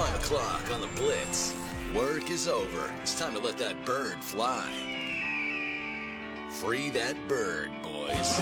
5 0.00 0.14
o'clock 0.14 0.72
on 0.72 0.80
the 0.80 0.86
Blitz. 0.98 1.54
Work 1.94 2.30
is 2.30 2.48
over. 2.48 2.90
It's 3.02 3.18
time 3.18 3.34
to 3.34 3.38
let 3.38 3.58
that 3.58 3.84
bird 3.84 4.24
fly. 4.24 4.66
Free 6.48 6.88
that 6.88 7.16
bird, 7.28 7.70
boys. 7.82 8.40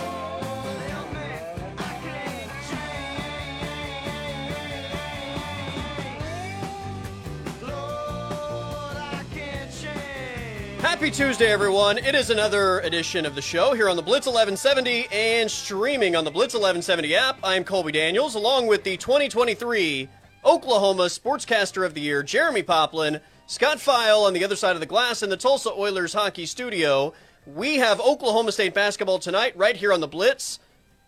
Happy 10.81 11.11
Tuesday, 11.11 11.51
everyone. 11.51 11.99
It 11.99 12.15
is 12.15 12.31
another 12.31 12.79
edition 12.81 13.27
of 13.27 13.35
the 13.35 13.43
show 13.43 13.75
here 13.75 13.89
on 13.89 13.97
the 13.97 14.03
Blitz 14.03 14.29
1170 14.29 15.09
and 15.11 15.51
streaming 15.51 16.15
on 16.15 16.25
the 16.25 16.31
Blitz 16.31 16.55
1170 16.55 17.17
app. 17.17 17.41
I'm 17.43 17.65
Colby 17.65 17.91
Daniels, 17.91 18.37
along 18.37 18.69
with 18.69 18.85
the 18.85 18.97
2023 18.97 20.09
Oklahoma 20.45 21.05
Sportscaster 21.05 21.85
of 21.85 21.95
the 21.95 22.01
Year, 22.01 22.23
Jeremy 22.23 22.63
Poplin, 22.63 23.21
Scott 23.47 23.81
File 23.81 24.25
on 24.25 24.35
the 24.35 24.45
other 24.45 24.57
side 24.57 24.77
of 24.77 24.81
the 24.81 24.87
glass 24.87 25.23
in 25.23 25.31
the 25.31 25.37
Tulsa 25.37 25.71
Oilers 25.71 26.13
hockey 26.13 26.47
studio. 26.47 27.13
We 27.47 27.77
have 27.77 28.01
Oklahoma 28.01 28.53
State 28.53 28.75
basketball 28.75 29.19
tonight 29.19 29.57
right 29.57 29.77
here 29.77 29.93
on 29.93 30.01
the 30.01 30.09
Blitz. 30.09 30.59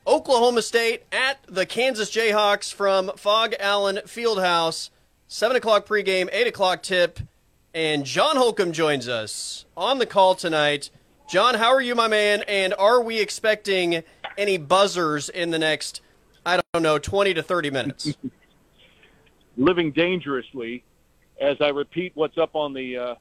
Oklahoma 0.06 0.62
State 0.62 1.05
at 1.12 1.38
the 1.46 1.66
Kansas 1.66 2.10
Jayhawks 2.10 2.72
from 2.72 3.12
Phog 3.16 3.55
Allen 3.60 4.00
Fieldhouse. 4.06 4.91
7 5.28 5.56
o'clock 5.56 5.86
pregame, 5.86 6.28
8 6.33 6.47
o'clock 6.47 6.83
tip. 6.83 7.20
And 7.72 8.05
John 8.05 8.36
Holcomb 8.36 8.72
joins 8.72 9.06
us 9.06 9.66
on 9.77 9.98
the 9.98 10.06
call 10.06 10.34
tonight. 10.34 10.91
John, 11.28 11.55
how 11.55 11.72
are 11.72 11.80
you, 11.80 11.94
my 11.94 12.08
man? 12.08 12.42
And 12.48 12.74
are 12.74 13.00
we 13.00 13.20
expecting 13.20 14.02
any 14.36 14.56
buzzers 14.56 15.28
in 15.28 15.50
the 15.50 15.58
next, 15.58 16.00
I 16.44 16.60
don't 16.72 16.83
know, 16.83 16.98
20 16.98 17.34
to 17.34 17.42
30 17.42 17.70
minutes? 17.70 18.16
living 19.56 19.92
dangerously. 19.92 20.84
As 21.40 21.56
I 21.60 21.68
repeat 21.68 22.12
what's 22.14 22.36
up 22.36 22.55
on 22.55 22.75
the 22.75 22.97
uh, 22.97 23.14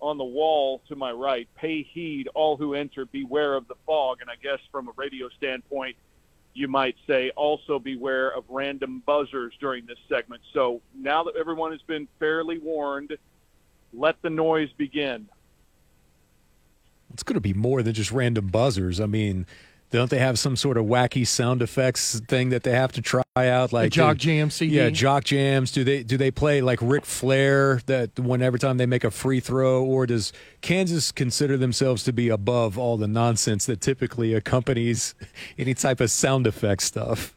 on 0.00 0.18
the 0.18 0.24
wall 0.24 0.82
to 0.88 0.96
my 0.96 1.10
right, 1.10 1.48
pay 1.56 1.82
heed, 1.82 2.28
all 2.34 2.56
who 2.56 2.74
enter, 2.74 3.06
beware 3.06 3.54
of 3.54 3.66
the 3.68 3.74
Phog. 3.86 4.20
And 4.20 4.30
I 4.30 4.34
guess 4.42 4.58
from 4.70 4.88
a 4.88 4.92
radio 4.96 5.28
standpoint, 5.36 5.96
you 6.52 6.68
might 6.68 6.94
say 7.06 7.30
also 7.30 7.78
beware 7.78 8.30
of 8.30 8.44
random 8.48 9.02
buzzers 9.06 9.54
during 9.58 9.86
this 9.86 9.98
segment. 10.08 10.42
So 10.52 10.80
now 10.94 11.24
that 11.24 11.36
everyone 11.36 11.72
has 11.72 11.82
been 11.82 12.06
fairly 12.18 12.58
warned, 12.58 13.16
let 13.92 14.20
the 14.22 14.30
noise 14.30 14.70
begin. 14.76 15.28
It's 17.12 17.22
going 17.22 17.34
to 17.34 17.40
be 17.40 17.54
more 17.54 17.82
than 17.82 17.94
just 17.94 18.12
random 18.12 18.48
buzzers. 18.48 19.00
I 19.00 19.06
mean, 19.06 19.46
don't 19.98 20.10
they 20.10 20.18
have 20.18 20.38
some 20.38 20.56
sort 20.56 20.76
of 20.76 20.86
wacky 20.86 21.26
sound 21.26 21.62
effects 21.62 22.20
thing 22.26 22.50
that 22.50 22.64
they 22.64 22.72
have 22.72 22.92
to 22.92 23.02
try 23.02 23.22
out? 23.36 23.72
Like 23.72 23.86
the 23.86 23.90
Jock 23.90 24.16
Jam 24.16 24.50
CD. 24.50 24.74
Yeah, 24.74 24.90
Jock 24.90 25.24
Jams. 25.24 25.70
Do 25.70 25.84
they 25.84 26.02
do 26.02 26.16
they 26.16 26.30
play 26.30 26.60
like 26.60 26.78
Ric 26.82 27.04
Flair 27.04 27.80
that 27.86 28.18
whenever 28.18 28.58
time 28.58 28.76
they 28.76 28.86
make 28.86 29.04
a 29.04 29.10
free 29.10 29.40
throw, 29.40 29.84
or 29.84 30.06
does 30.06 30.32
Kansas 30.60 31.12
consider 31.12 31.56
themselves 31.56 32.02
to 32.04 32.12
be 32.12 32.28
above 32.28 32.76
all 32.76 32.96
the 32.96 33.06
nonsense 33.06 33.66
that 33.66 33.80
typically 33.80 34.34
accompanies 34.34 35.14
any 35.58 35.74
type 35.74 36.00
of 36.00 36.10
sound 36.10 36.46
effect 36.46 36.82
stuff? 36.82 37.34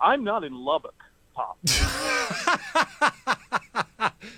I'm 0.00 0.24
not 0.24 0.44
in 0.44 0.54
Lubbock, 0.54 1.04
Pop. 1.34 1.56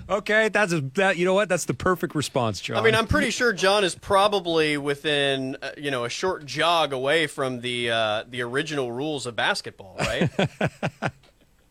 okay, 0.08 0.48
that's 0.48 0.72
a, 0.72 0.80
that. 0.94 1.16
You 1.16 1.24
know 1.24 1.34
what? 1.34 1.48
That's 1.48 1.64
the 1.64 1.74
perfect 1.74 2.14
response, 2.14 2.60
John. 2.60 2.76
I 2.76 2.82
mean, 2.82 2.94
I'm 2.94 3.06
pretty 3.06 3.30
sure 3.30 3.52
John 3.52 3.84
is 3.84 3.94
probably 3.94 4.76
within 4.76 5.56
uh, 5.62 5.70
you 5.76 5.90
know 5.90 6.04
a 6.04 6.08
short 6.08 6.46
jog 6.46 6.92
away 6.92 7.26
from 7.26 7.60
the 7.60 7.90
uh, 7.90 8.24
the 8.28 8.42
original 8.42 8.92
rules 8.92 9.26
of 9.26 9.36
basketball, 9.36 9.96
right? 9.98 10.30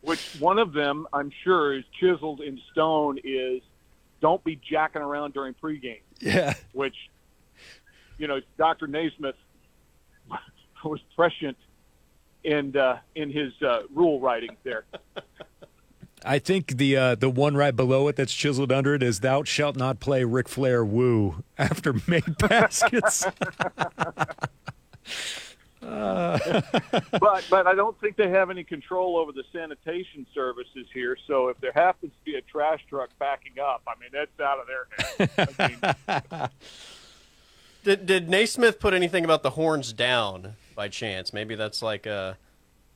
Which 0.02 0.36
one 0.38 0.58
of 0.58 0.72
them 0.72 1.06
I'm 1.12 1.32
sure 1.42 1.76
is 1.76 1.84
chiseled 1.98 2.40
in 2.40 2.60
stone 2.72 3.18
is 3.24 3.62
don't 4.20 4.42
be 4.44 4.60
jacking 4.68 5.02
around 5.02 5.34
during 5.34 5.54
pregame. 5.54 6.00
Yeah. 6.20 6.54
Which 6.72 6.94
you 8.18 8.28
know, 8.28 8.40
Dr. 8.56 8.86
Naismith 8.86 9.36
was 10.84 11.00
prescient 11.14 11.56
in 12.44 12.76
uh, 12.76 12.98
in 13.14 13.30
his 13.30 13.52
uh, 13.62 13.82
rule 13.92 14.20
writing 14.20 14.56
there. 14.62 14.84
I 16.26 16.38
think 16.40 16.76
the 16.78 16.96
uh, 16.96 17.14
the 17.14 17.30
one 17.30 17.56
right 17.56 17.74
below 17.74 18.08
it 18.08 18.16
that's 18.16 18.34
chiseled 18.34 18.72
under 18.72 18.94
it 18.94 19.02
is 19.02 19.20
"Thou 19.20 19.44
shalt 19.44 19.76
not 19.76 20.00
play 20.00 20.24
Ric 20.24 20.48
Flair 20.48 20.84
woo 20.84 21.44
after 21.58 21.94
made 22.06 22.36
baskets." 22.38 23.24
uh. 25.82 26.60
but 27.12 27.44
but 27.48 27.66
I 27.66 27.74
don't 27.74 27.98
think 28.00 28.16
they 28.16 28.28
have 28.28 28.50
any 28.50 28.64
control 28.64 29.16
over 29.16 29.30
the 29.30 29.44
sanitation 29.52 30.26
services 30.34 30.86
here. 30.92 31.16
So 31.26 31.48
if 31.48 31.60
there 31.60 31.72
happens 31.72 32.12
to 32.12 32.24
be 32.24 32.36
a 32.36 32.42
trash 32.42 32.80
truck 32.88 33.10
backing 33.18 33.60
up, 33.62 33.82
I 33.86 33.94
mean 34.00 34.10
that's 34.12 34.40
out 34.40 34.58
of 34.58 34.66
their 34.66 34.86
hands. 35.28 35.54
I 35.58 35.68
mean, 36.40 36.50
did 37.84 38.06
did 38.06 38.28
Naismith 38.28 38.80
put 38.80 38.94
anything 38.94 39.24
about 39.24 39.44
the 39.44 39.50
horns 39.50 39.92
down 39.92 40.56
by 40.74 40.88
chance? 40.88 41.32
Maybe 41.32 41.54
that's 41.54 41.82
like 41.82 42.04
a 42.06 42.36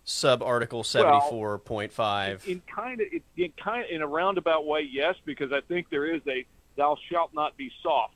sub 0.04 0.42
article 0.42 0.82
74.5 0.82 2.46
in 2.46 2.62
kind 2.74 3.00
of 3.00 3.06
in 3.36 3.52
kind 3.62 3.84
of 3.84 3.90
in 3.90 4.02
a 4.02 4.06
roundabout 4.06 4.66
way 4.66 4.88
yes 4.90 5.14
because 5.24 5.52
i 5.52 5.60
think 5.68 5.88
there 5.90 6.12
is 6.12 6.22
a 6.26 6.44
thou 6.76 6.96
shalt 7.10 7.32
not 7.34 7.56
be 7.56 7.70
soft 7.82 8.14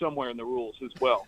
somewhere 0.00 0.30
in 0.30 0.36
the 0.36 0.44
rules 0.44 0.74
as 0.82 0.90
well. 1.00 1.26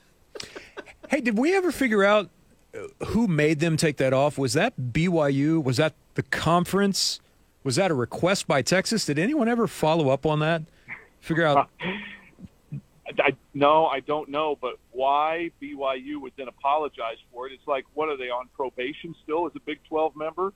Hey 1.11 1.21
did 1.21 1.39
we 1.39 1.55
ever 1.55 1.71
figure 1.71 2.03
out 2.03 2.31
uh, 2.75 3.05
who 3.09 3.29
made 3.29 3.61
them 3.61 3.77
take 3.77 3.99
that 3.99 4.13
off? 4.13 4.39
Was 4.39 4.55
that 4.55 4.75
byu 4.81 5.63
was 5.63 5.77
that 5.77 5.95
the 6.15 6.23
conference? 6.23 7.21
Was 7.63 7.77
that 7.77 7.91
a 7.91 7.95
request 7.95 8.49
by 8.49 8.63
texas? 8.63 9.05
Did 9.05 9.19
anyone 9.19 9.49
ever 9.49 9.67
follow 9.67 10.09
up 10.09 10.25
on 10.25 10.41
that? 10.41 10.63
Figure 11.21 11.45
out 11.45 11.69
I, 13.21 13.37
no, 13.55 13.87
I 13.87 14.01
don't 14.01 14.29
know, 14.31 14.57
but 14.61 14.79
why 14.93 15.51
BYU 15.61 16.21
would 16.21 16.33
then 16.37 16.49
apologize 16.49 17.19
for 17.31 17.47
it? 17.47 17.53
It's 17.53 17.67
like, 17.67 17.85
what 17.95 18.09
are 18.09 18.17
they 18.17 18.31
on 18.31 18.49
probation 18.57 19.15
still 19.23 19.47
as 19.47 19.53
a 19.55 19.61
Big 19.61 19.79
12 19.89 20.17
member? 20.17 20.53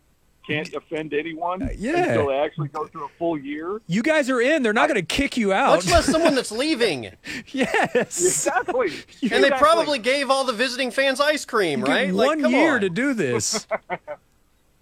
Can't 0.46 0.72
offend 0.74 1.12
anyone 1.12 1.60
uh, 1.62 1.70
yeah. 1.76 2.04
until 2.04 2.28
they 2.28 2.38
actually 2.38 2.68
go 2.68 2.86
through 2.86 3.06
a 3.06 3.08
full 3.18 3.36
year. 3.36 3.82
You 3.88 4.02
guys 4.02 4.30
are 4.30 4.40
in. 4.40 4.62
They're 4.62 4.72
not 4.72 4.88
going 4.88 5.00
to 5.00 5.06
kick 5.06 5.36
you 5.36 5.52
out. 5.52 5.74
Much 5.76 5.90
less 5.90 6.06
someone 6.06 6.36
that's 6.36 6.52
leaving. 6.62 7.10
yes, 7.48 7.94
exactly. 7.94 8.86
and 8.86 9.04
exactly. 9.22 9.40
they 9.40 9.50
probably 9.50 9.98
gave 9.98 10.30
all 10.30 10.44
the 10.44 10.52
visiting 10.52 10.92
fans 10.92 11.20
ice 11.20 11.44
cream, 11.44 11.80
you 11.80 11.86
right? 11.86 12.14
One 12.14 12.42
like, 12.42 12.52
year 12.52 12.76
on. 12.76 12.80
to 12.82 12.88
do 12.88 13.12
this. 13.12 13.66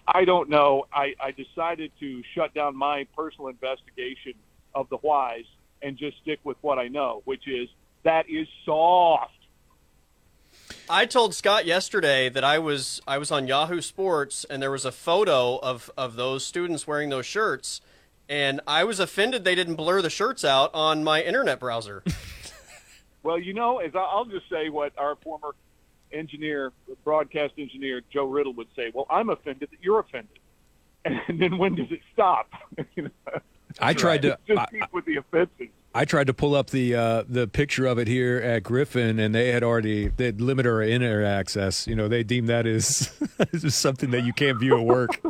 I 0.08 0.24
don't 0.24 0.48
know. 0.48 0.86
I, 0.92 1.14
I 1.20 1.30
decided 1.32 1.92
to 2.00 2.22
shut 2.34 2.54
down 2.54 2.74
my 2.74 3.06
personal 3.14 3.48
investigation 3.48 4.32
of 4.74 4.88
the 4.88 4.96
whys 4.96 5.44
and 5.82 5.96
just 5.96 6.18
stick 6.18 6.40
with 6.44 6.56
what 6.60 6.78
I 6.78 6.88
know, 6.88 7.22
which 7.24 7.46
is 7.48 7.68
that 8.02 8.28
is 8.28 8.46
soft. 8.64 9.32
I 10.88 11.06
told 11.06 11.34
Scott 11.34 11.66
yesterday 11.66 12.28
that 12.28 12.44
I 12.44 12.58
was 12.58 13.00
I 13.06 13.18
was 13.18 13.30
on 13.30 13.46
Yahoo 13.46 13.80
Sports 13.80 14.44
and 14.48 14.60
there 14.62 14.70
was 14.70 14.84
a 14.84 14.92
photo 14.92 15.58
of 15.58 15.90
of 15.96 16.16
those 16.16 16.44
students 16.44 16.86
wearing 16.86 17.10
those 17.10 17.26
shirts 17.26 17.80
and 18.30 18.60
I 18.66 18.84
was 18.84 19.00
offended 19.00 19.44
they 19.44 19.56
didn't 19.56 19.74
blur 19.74 20.00
the 20.00 20.08
shirts 20.08 20.44
out 20.44 20.70
on 20.72 21.02
my 21.02 21.20
internet 21.20 21.58
browser. 21.58 22.04
well, 23.24 23.38
you 23.38 23.52
know, 23.52 23.78
as 23.78 23.90
I'll 23.94 24.24
just 24.24 24.48
say 24.48 24.68
what 24.68 24.92
our 24.96 25.16
former 25.16 25.54
engineer, 26.12 26.72
broadcast 27.04 27.54
engineer 27.58 28.02
Joe 28.12 28.26
Riddle 28.26 28.54
would 28.54 28.68
say. 28.76 28.92
Well, 28.94 29.06
I'm 29.10 29.30
offended 29.30 29.70
that 29.72 29.82
you're 29.82 29.98
offended, 29.98 30.38
and 31.04 31.40
then 31.40 31.58
when 31.58 31.74
does 31.74 31.90
it 31.90 32.00
stop? 32.12 32.52
you 32.94 33.04
know? 33.04 33.40
I 33.78 33.94
tried 33.94 34.22
to 34.22 34.38
just 34.46 34.60
I, 34.60 34.66
keep 34.66 34.92
with 34.92 35.04
the 35.04 35.16
offenses. 35.16 35.68
I 35.92 36.04
tried 36.04 36.28
to 36.28 36.34
pull 36.34 36.54
up 36.54 36.70
the 36.70 36.94
uh, 36.94 37.24
the 37.28 37.48
picture 37.48 37.86
of 37.86 37.98
it 37.98 38.06
here 38.06 38.38
at 38.38 38.62
Griffin, 38.62 39.18
and 39.18 39.34
they 39.34 39.48
had 39.48 39.64
already 39.64 40.08
they 40.08 40.30
limit 40.30 40.66
our 40.66 40.82
internet 40.82 41.26
access. 41.26 41.86
You 41.86 41.96
know, 41.96 42.06
they 42.06 42.22
deem 42.22 42.46
that 42.46 42.66
as, 42.66 43.12
as 43.52 43.74
something 43.74 44.10
that 44.12 44.22
you 44.22 44.32
can't 44.32 44.58
view 44.58 44.78
at 44.78 44.84
work. 44.84 45.20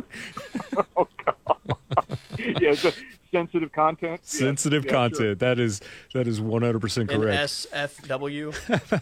oh 0.97 1.07
God! 1.25 1.77
yeah, 2.37 2.71
it's 2.71 2.85
sensitive 3.31 3.71
content. 3.71 4.19
Sensitive 4.23 4.85
yeah, 4.85 4.91
content. 4.91 5.17
Sure. 5.17 5.35
That 5.35 5.59
is 5.59 5.81
that 6.13 6.27
is 6.27 6.39
one 6.39 6.61
hundred 6.61 6.81
percent 6.81 7.09
correct. 7.09 7.41
SFW. 7.41 8.53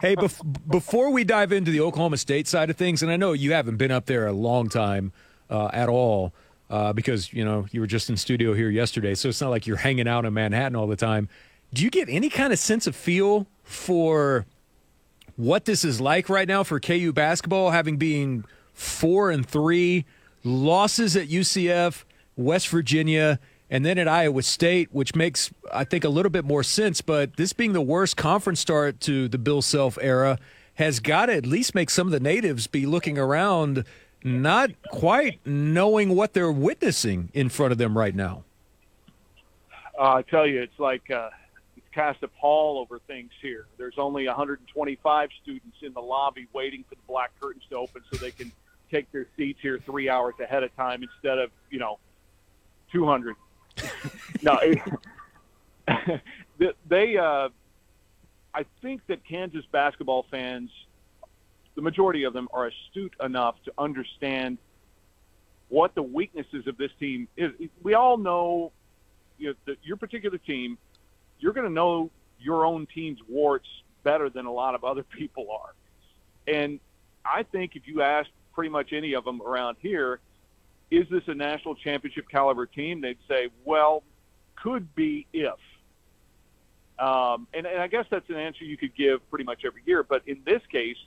hey, 0.00 0.14
bef- 0.14 0.68
before 0.68 1.10
we 1.10 1.24
dive 1.24 1.50
into 1.50 1.72
the 1.72 1.80
Oklahoma 1.80 2.18
State 2.18 2.46
side 2.46 2.70
of 2.70 2.76
things, 2.76 3.02
and 3.02 3.10
I 3.10 3.16
know 3.16 3.32
you 3.32 3.52
haven't 3.52 3.78
been 3.78 3.90
up 3.90 4.06
there 4.06 4.28
a 4.28 4.32
long 4.32 4.68
time 4.68 5.12
uh, 5.48 5.70
at 5.72 5.88
all 5.88 6.32
uh, 6.70 6.92
because 6.92 7.32
you 7.32 7.44
know 7.44 7.66
you 7.72 7.80
were 7.80 7.86
just 7.86 8.08
in 8.08 8.16
studio 8.16 8.54
here 8.54 8.70
yesterday, 8.70 9.14
so 9.14 9.28
it's 9.28 9.40
not 9.40 9.50
like 9.50 9.66
you're 9.66 9.76
hanging 9.76 10.08
out 10.08 10.24
in 10.24 10.32
Manhattan 10.32 10.76
all 10.76 10.86
the 10.86 10.96
time. 10.96 11.28
Do 11.74 11.84
you 11.84 11.90
get 11.90 12.08
any 12.08 12.30
kind 12.30 12.52
of 12.52 12.58
sense 12.58 12.86
of 12.86 12.96
feel 12.96 13.46
for 13.62 14.46
what 15.36 15.64
this 15.64 15.84
is 15.84 16.00
like 16.00 16.28
right 16.28 16.46
now 16.46 16.62
for 16.62 16.78
KU 16.80 17.12
basketball, 17.12 17.70
having 17.70 17.96
been 17.96 18.44
four 18.72 19.30
and 19.30 19.46
three 19.46 20.04
losses 20.44 21.16
at 21.16 21.28
UCF, 21.28 22.04
West 22.36 22.68
Virginia, 22.68 23.38
and 23.68 23.84
then 23.84 23.98
at 23.98 24.08
Iowa 24.08 24.42
State, 24.42 24.88
which 24.92 25.14
makes 25.14 25.50
I 25.72 25.84
think 25.84 26.04
a 26.04 26.08
little 26.08 26.30
bit 26.30 26.44
more 26.44 26.62
sense. 26.62 27.00
But 27.00 27.36
this 27.36 27.52
being 27.52 27.72
the 27.72 27.80
worst 27.80 28.16
conference 28.16 28.60
start 28.60 29.00
to 29.00 29.28
the 29.28 29.38
Bill 29.38 29.62
Self 29.62 29.98
era 30.00 30.38
has 30.74 31.00
got 31.00 31.26
to 31.26 31.34
at 31.34 31.46
least 31.46 31.74
make 31.74 31.90
some 31.90 32.06
of 32.06 32.12
the 32.12 32.20
natives 32.20 32.66
be 32.66 32.86
looking 32.86 33.18
around 33.18 33.84
not 34.24 34.70
quite 34.90 35.40
knowing 35.44 36.14
what 36.14 36.32
they're 36.32 36.52
witnessing 36.52 37.30
in 37.32 37.48
front 37.48 37.72
of 37.72 37.78
them 37.78 37.96
right 37.96 38.14
now. 38.14 38.44
Uh, 39.98 40.14
I 40.14 40.22
tell 40.22 40.46
you, 40.46 40.62
it's 40.62 40.78
like 40.78 41.10
uh, 41.10 41.30
it's 41.76 41.86
cast 41.92 42.22
a 42.22 42.28
pall 42.28 42.78
over 42.78 42.98
things 43.06 43.30
here. 43.42 43.66
There's 43.76 43.98
only 43.98 44.26
125 44.26 45.30
students 45.42 45.76
in 45.82 45.92
the 45.92 46.00
lobby 46.00 46.46
waiting 46.52 46.84
for 46.88 46.94
the 46.94 47.02
black 47.06 47.32
curtains 47.40 47.64
to 47.70 47.76
open 47.76 48.02
so 48.10 48.18
they 48.18 48.30
can 48.30 48.50
take 48.90 49.10
their 49.12 49.26
seats 49.36 49.60
here 49.60 49.78
three 49.84 50.08
hours 50.08 50.34
ahead 50.40 50.62
of 50.62 50.74
time 50.76 51.02
instead 51.02 51.38
of 51.38 51.50
you 51.70 51.78
know 51.78 51.98
200. 52.92 53.36
no, 54.42 54.58
they. 56.88 57.16
Uh, 57.16 57.48
I 58.52 58.64
think 58.82 59.06
that 59.06 59.24
Kansas 59.24 59.64
basketball 59.70 60.26
fans, 60.30 60.70
the 61.80 61.84
majority 61.84 62.24
of 62.24 62.34
them, 62.34 62.46
are 62.52 62.66
astute 62.66 63.14
enough 63.22 63.54
to 63.64 63.72
understand 63.78 64.58
what 65.70 65.94
the 65.94 66.02
weaknesses 66.02 66.66
of 66.66 66.76
this 66.76 66.90
team 67.00 67.26
is. 67.38 67.52
We 67.82 67.94
all 67.94 68.18
know, 68.18 68.72
you 69.38 69.54
know, 69.66 69.74
your 69.82 69.96
particular 69.96 70.36
team, 70.36 70.76
you're 71.38 71.54
going 71.54 71.66
to 71.66 71.72
know 71.72 72.10
your 72.38 72.66
own 72.66 72.86
team's 72.94 73.18
warts 73.26 73.68
better 74.02 74.28
than 74.28 74.44
a 74.44 74.52
lot 74.52 74.74
of 74.74 74.84
other 74.84 75.02
people 75.18 75.46
are. 75.50 75.72
And 76.46 76.80
I 77.24 77.44
think 77.44 77.76
if 77.76 77.88
you 77.88 78.02
ask 78.02 78.28
pretty 78.54 78.68
much 78.68 78.92
any 78.92 79.14
of 79.14 79.24
them 79.24 79.40
around 79.40 79.78
here, 79.80 80.20
is 80.90 81.08
this 81.08 81.22
a 81.28 81.34
national 81.34 81.76
championship 81.76 82.28
caliber 82.28 82.66
team? 82.66 83.00
They'd 83.00 83.16
say, 83.26 83.48
well, 83.64 84.02
could 84.62 84.94
be 84.94 85.26
if. 85.32 85.54
Um, 86.98 87.46
and, 87.54 87.64
and 87.64 87.80
I 87.80 87.86
guess 87.86 88.04
that's 88.10 88.28
an 88.28 88.36
answer 88.36 88.64
you 88.64 88.76
could 88.76 88.94
give 88.94 89.28
pretty 89.30 89.46
much 89.46 89.64
every 89.64 89.82
year. 89.86 90.02
But 90.02 90.22
in 90.26 90.42
this 90.44 90.60
case, 90.70 90.98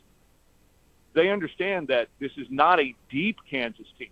they 1.13 1.29
understand 1.29 1.87
that 1.89 2.09
this 2.19 2.31
is 2.37 2.47
not 2.49 2.79
a 2.79 2.95
deep 3.09 3.37
Kansas 3.49 3.87
team. 3.97 4.09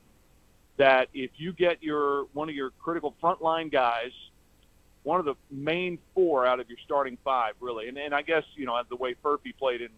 That 0.78 1.10
if 1.14 1.32
you 1.38 1.54
get 1.54 1.84
your 1.84 2.26
one 2.34 2.50
of 2.50 2.56
your 2.56 2.72
critical 2.82 3.16
frontline 3.22 3.72
guys, 3.72 4.12
one 5.04 5.20
of 5.20 5.26
the 5.26 5.36
main 5.50 5.98
four 6.14 6.46
out 6.46 6.60
of 6.60 6.70
your 6.70 6.78
starting 6.86 7.18
five, 7.24 7.54
really, 7.60 7.88
and, 7.88 7.98
and 7.98 8.14
I 8.14 8.22
guess 8.22 8.44
you 8.56 8.66
know 8.66 8.82
the 8.90 8.96
way 8.96 9.16
Furphy 9.24 9.56
played 9.58 9.82
in 9.82 9.90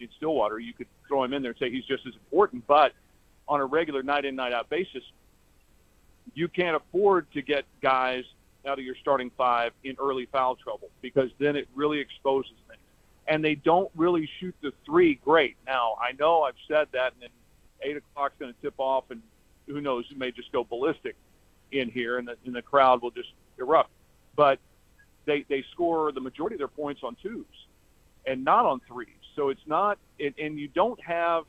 in 0.00 0.08
Stillwater, 0.16 0.58
you 0.58 0.74
could 0.74 0.88
throw 1.08 1.24
him 1.24 1.32
in 1.32 1.42
there 1.42 1.52
and 1.52 1.58
say 1.58 1.70
he's 1.70 1.84
just 1.84 2.06
as 2.06 2.14
important. 2.14 2.66
But 2.66 2.92
on 3.48 3.60
a 3.60 3.64
regular 3.64 4.02
night 4.02 4.24
in 4.24 4.36
night 4.36 4.52
out 4.52 4.68
basis, 4.68 5.02
you 6.34 6.48
can't 6.48 6.76
afford 6.76 7.30
to 7.32 7.42
get 7.42 7.64
guys 7.80 8.24
out 8.66 8.78
of 8.78 8.84
your 8.84 8.96
starting 9.00 9.30
five 9.36 9.72
in 9.84 9.96
early 9.98 10.26
foul 10.26 10.56
trouble 10.56 10.90
because 11.00 11.30
then 11.38 11.56
it 11.56 11.68
really 11.74 11.98
exposes 12.00 12.56
things. 12.68 12.80
And 13.28 13.44
they 13.44 13.54
don't 13.54 13.90
really 13.96 14.28
shoot 14.38 14.54
the 14.62 14.72
three 14.84 15.16
great. 15.16 15.56
Now, 15.66 15.96
I 16.00 16.12
know 16.12 16.42
I've 16.42 16.54
said 16.68 16.88
that, 16.92 17.12
and 17.14 17.22
then 17.22 17.28
8 17.82 17.96
o'clock's 17.96 18.34
going 18.38 18.52
to 18.52 18.60
tip 18.60 18.74
off, 18.78 19.04
and 19.10 19.20
who 19.66 19.80
knows, 19.80 20.04
it 20.10 20.16
may 20.16 20.30
just 20.30 20.52
go 20.52 20.64
ballistic 20.64 21.16
in 21.72 21.90
here, 21.90 22.18
and 22.18 22.28
the, 22.28 22.36
and 22.44 22.54
the 22.54 22.62
crowd 22.62 23.02
will 23.02 23.10
just 23.10 23.30
erupt. 23.58 23.90
But 24.36 24.60
they, 25.24 25.44
they 25.48 25.64
score 25.72 26.12
the 26.12 26.20
majority 26.20 26.54
of 26.54 26.58
their 26.58 26.68
points 26.68 27.02
on 27.02 27.16
twos 27.20 27.44
and 28.26 28.44
not 28.44 28.64
on 28.64 28.80
threes. 28.86 29.08
So 29.34 29.48
it's 29.48 29.66
not, 29.66 29.98
and, 30.20 30.34
and 30.38 30.58
you 30.58 30.68
don't 30.68 31.02
have, 31.02 31.44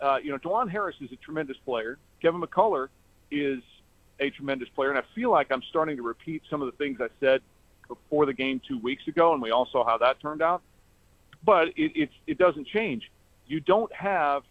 uh, 0.00 0.18
you 0.22 0.30
know, 0.30 0.38
Dajuan 0.38 0.68
Harris 0.70 0.96
is 1.00 1.12
a 1.12 1.16
tremendous 1.16 1.56
player. 1.64 1.98
Kevin 2.20 2.40
McCullar 2.40 2.88
is– 3.30 3.62
a 4.20 4.30
tremendous 4.30 4.68
player, 4.70 4.90
and 4.90 4.98
I 4.98 5.02
feel 5.14 5.30
like 5.30 5.50
I'm 5.50 5.62
starting 5.70 5.96
to 5.96 6.02
repeat 6.02 6.42
some 6.50 6.62
of 6.62 6.66
the 6.66 6.76
things 6.76 7.00
I 7.00 7.08
said 7.20 7.40
before 7.88 8.26
the 8.26 8.34
game 8.34 8.60
two 8.66 8.78
weeks 8.78 9.06
ago, 9.08 9.32
and 9.32 9.42
we 9.42 9.50
all 9.50 9.66
saw 9.70 9.84
how 9.84 9.98
that 9.98 10.20
turned 10.20 10.42
out. 10.42 10.62
But 11.44 11.68
it, 11.76 11.92
it, 11.94 12.10
it 12.26 12.38
doesn't 12.38 12.66
change. 12.66 13.10
You 13.46 13.60
don't 13.60 13.92
have 13.94 14.42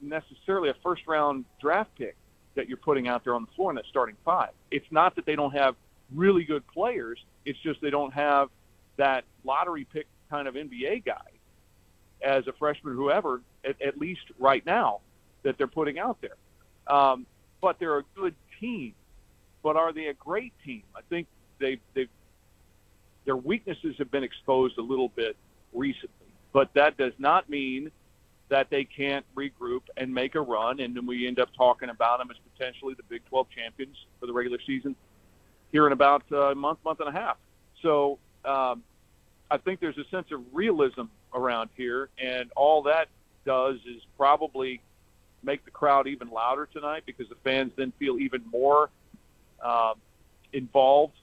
necessarily 0.00 0.70
a 0.70 0.74
first 0.82 1.06
round 1.06 1.44
draft 1.60 1.90
pick 1.96 2.16
that 2.54 2.68
you're 2.68 2.78
putting 2.78 3.08
out 3.08 3.24
there 3.24 3.34
on 3.34 3.42
the 3.42 3.50
floor 3.54 3.70
in 3.70 3.76
that 3.76 3.86
starting 3.88 4.16
five. 4.24 4.50
It's 4.70 4.90
not 4.90 5.14
that 5.16 5.26
they 5.26 5.36
don't 5.36 5.52
have 5.52 5.76
really 6.14 6.44
good 6.44 6.66
players. 6.66 7.18
It's 7.44 7.58
just 7.60 7.80
they 7.80 7.90
don't 7.90 8.12
have 8.12 8.48
that 8.96 9.24
lottery 9.44 9.84
pick 9.84 10.06
kind 10.28 10.48
of 10.48 10.54
NBA 10.54 11.04
guy 11.04 11.14
as 12.22 12.46
a 12.46 12.52
freshman, 12.52 12.94
whoever, 12.94 13.40
at, 13.64 13.80
at 13.80 13.98
least 13.98 14.22
right 14.38 14.64
now, 14.66 15.00
that 15.42 15.56
they're 15.56 15.66
putting 15.66 15.98
out 15.98 16.18
there. 16.20 16.36
Um, 16.86 17.26
but 17.60 17.78
they're 17.78 17.98
a 17.98 18.04
good 18.14 18.34
team, 18.60 18.94
but 19.62 19.76
are 19.76 19.92
they 19.92 20.06
a 20.06 20.14
great 20.14 20.52
team? 20.64 20.82
I 20.94 21.00
think 21.08 21.26
they've, 21.58 21.80
they've 21.94 22.08
their 23.30 23.36
weaknesses 23.36 23.94
have 23.96 24.10
been 24.10 24.24
exposed 24.24 24.76
a 24.76 24.82
little 24.82 25.08
bit 25.10 25.36
recently, 25.72 26.34
but 26.52 26.68
that 26.74 26.96
does 26.96 27.12
not 27.18 27.48
mean 27.48 27.88
that 28.48 28.68
they 28.70 28.82
can't 28.82 29.24
regroup 29.36 29.82
and 29.96 30.12
make 30.12 30.34
a 30.34 30.40
run, 30.40 30.80
and 30.80 30.96
then 30.96 31.06
we 31.06 31.28
end 31.28 31.38
up 31.38 31.48
talking 31.56 31.90
about 31.90 32.18
them 32.18 32.28
as 32.28 32.36
potentially 32.52 32.92
the 32.94 33.04
Big 33.04 33.24
12 33.26 33.46
champions 33.56 33.96
for 34.18 34.26
the 34.26 34.32
regular 34.32 34.58
season 34.66 34.96
here 35.70 35.86
in 35.86 35.92
about 35.92 36.24
a 36.32 36.56
month, 36.56 36.80
month 36.84 36.98
and 36.98 37.08
a 37.08 37.12
half. 37.12 37.36
So 37.82 38.18
um, 38.44 38.82
I 39.48 39.58
think 39.58 39.78
there's 39.78 39.98
a 39.98 40.08
sense 40.10 40.26
of 40.32 40.40
realism 40.52 41.02
around 41.32 41.70
here, 41.76 42.08
and 42.20 42.50
all 42.56 42.82
that 42.82 43.06
does 43.46 43.76
is 43.86 44.02
probably 44.16 44.82
make 45.44 45.64
the 45.64 45.70
crowd 45.70 46.08
even 46.08 46.30
louder 46.30 46.66
tonight 46.66 47.04
because 47.06 47.28
the 47.28 47.38
fans 47.44 47.70
then 47.76 47.92
feel 47.96 48.18
even 48.18 48.42
more 48.50 48.90
um, 49.64 49.94
involved 50.52 51.14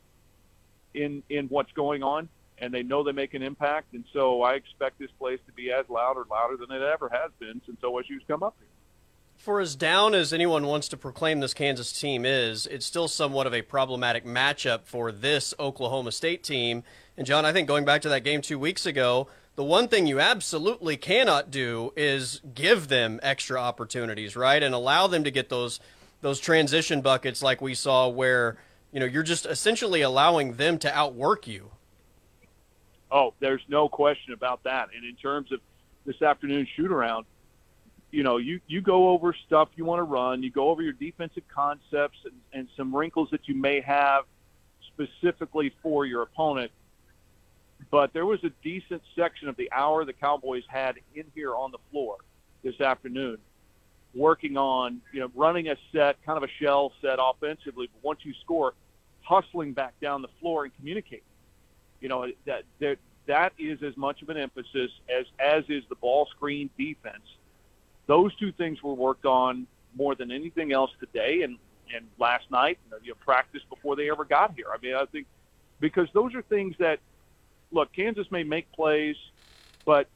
in 0.97 1.23
in 1.29 1.47
what's 1.47 1.71
going 1.71 2.03
on, 2.03 2.29
and 2.57 2.73
they 2.73 2.83
know 2.83 3.03
they 3.03 3.11
make 3.11 3.33
an 3.33 3.43
impact. 3.43 3.93
And 3.93 4.03
so 4.13 4.41
I 4.41 4.53
expect 4.53 4.99
this 4.99 5.11
place 5.19 5.39
to 5.45 5.53
be 5.53 5.71
as 5.71 5.87
loud 5.89 6.17
or 6.17 6.25
louder 6.29 6.57
than 6.57 6.75
it 6.75 6.81
ever 6.81 7.09
has 7.09 7.31
been 7.39 7.61
since 7.65 7.79
OSU's 7.81 8.23
come 8.27 8.43
up 8.43 8.55
here. 8.59 8.67
For 9.37 9.61
as 9.61 9.75
down 9.75 10.15
as 10.15 10.33
anyone 10.33 10.65
wants 10.65 10.87
to 10.89 10.97
proclaim 10.97 11.39
this 11.39 11.53
Kansas 11.53 11.91
team 11.93 12.25
is, 12.25 12.65
it's 12.65 12.85
still 12.85 13.07
somewhat 13.07 13.45
of 13.45 13.53
a 13.53 13.61
problematic 13.61 14.25
matchup 14.25 14.85
for 14.85 15.11
this 15.11 15.53
Oklahoma 15.59 16.11
State 16.11 16.43
team. 16.43 16.83
And 17.15 17.25
John, 17.27 17.45
I 17.45 17.53
think 17.53 17.67
going 17.67 17.85
back 17.85 18.01
to 18.01 18.09
that 18.09 18.23
game 18.23 18.41
two 18.41 18.57
weeks 18.57 18.87
ago, 18.87 19.27
the 19.55 19.63
one 19.63 19.87
thing 19.87 20.07
you 20.07 20.19
absolutely 20.19 20.97
cannot 20.97 21.51
do 21.51 21.93
is 21.95 22.41
give 22.53 22.87
them 22.87 23.19
extra 23.23 23.59
opportunities, 23.59 24.35
right? 24.35 24.61
And 24.61 24.73
allow 24.73 25.07
them 25.07 25.23
to 25.23 25.31
get 25.31 25.49
those 25.49 25.79
those 26.21 26.39
transition 26.39 27.01
buckets 27.01 27.43
like 27.43 27.61
we 27.61 27.75
saw 27.75 28.07
where, 28.07 28.57
you 28.97 28.99
know, 28.99 29.05
you're 29.05 29.21
just 29.21 29.45
essentially 29.45 30.01
allowing 30.01 30.53
them 30.53 30.79
to 30.79 30.91
outwork 30.91 31.45
you. 31.45 31.69
Oh, 33.11 33.35
there's 33.39 33.61
no 33.67 33.87
question 33.87 34.33
about 34.33 34.63
that. 34.63 34.89
And 34.91 35.05
in 35.05 35.15
terms 35.15 35.51
of 35.51 35.59
this 36.03 36.19
afternoon 36.23 36.65
shoot 36.75 36.91
around, 36.91 37.27
you 38.09 38.23
know, 38.23 38.37
you, 38.37 38.59
you 38.65 38.81
go 38.81 39.09
over 39.09 39.35
stuff 39.45 39.69
you 39.75 39.85
want 39.85 39.99
to 39.99 40.03
run, 40.03 40.41
you 40.41 40.49
go 40.49 40.71
over 40.71 40.81
your 40.81 40.93
defensive 40.93 41.43
concepts 41.47 42.17
and, 42.25 42.33
and 42.53 42.67
some 42.75 42.95
wrinkles 42.95 43.29
that 43.29 43.47
you 43.47 43.53
may 43.53 43.81
have 43.81 44.23
specifically 44.95 45.71
for 45.83 46.07
your 46.07 46.23
opponent 46.23 46.71
but 47.91 48.13
there 48.13 48.25
was 48.25 48.43
a 48.43 48.49
decent 48.63 49.03
section 49.15 49.47
of 49.47 49.55
the 49.55 49.71
hour 49.71 50.05
the 50.05 50.11
Cowboys 50.11 50.63
had 50.67 50.95
in 51.13 51.25
here 51.35 51.55
on 51.55 51.69
the 51.69 51.77
floor 51.91 52.17
this 52.63 52.81
afternoon, 52.81 53.37
working 54.15 54.57
on 54.57 54.99
you 55.13 55.19
know 55.19 55.29
running 55.35 55.69
a 55.69 55.75
set, 55.93 56.17
kind 56.25 56.37
of 56.37 56.43
a 56.43 56.51
shell 56.59 56.91
set 57.01 57.19
offensively. 57.21 57.87
But 57.93 58.03
once 58.03 58.19
you 58.23 58.33
score, 58.41 58.73
hustling 59.27 59.73
back 59.73 59.93
down 59.99 60.21
the 60.21 60.29
floor 60.39 60.63
and 60.63 60.75
communicating. 60.75 61.25
You 61.99 62.09
know 62.09 62.27
that 62.45 62.63
that 62.79 62.97
that 63.27 63.53
is 63.59 63.83
as 63.83 63.97
much 63.97 64.21
of 64.21 64.29
an 64.29 64.37
emphasis 64.37 64.91
as 65.09 65.25
as 65.39 65.63
is 65.67 65.83
the 65.89 65.95
ball 65.95 66.27
screen 66.35 66.69
defense. 66.77 67.25
Those 68.05 68.33
two 68.35 68.51
things 68.51 68.81
were 68.81 68.93
worked 68.93 69.25
on 69.25 69.67
more 69.95 70.15
than 70.15 70.31
anything 70.31 70.71
else 70.71 70.91
today 70.99 71.41
and 71.41 71.57
and 71.93 72.05
last 72.19 72.49
night. 72.51 72.79
You 73.03 73.09
know, 73.09 73.15
practice 73.25 73.61
before 73.69 73.95
they 73.95 74.09
ever 74.09 74.23
got 74.23 74.53
here. 74.55 74.67
I 74.73 74.77
mean, 74.81 74.95
I 74.95 75.05
think 75.05 75.27
because 75.79 76.07
those 76.13 76.33
are 76.35 76.41
things 76.43 76.75
that 76.79 76.99
look, 77.71 77.91
Kansas 77.93 78.27
may 78.31 78.43
make 78.43 78.71
plays, 78.71 79.15
but 79.85 80.07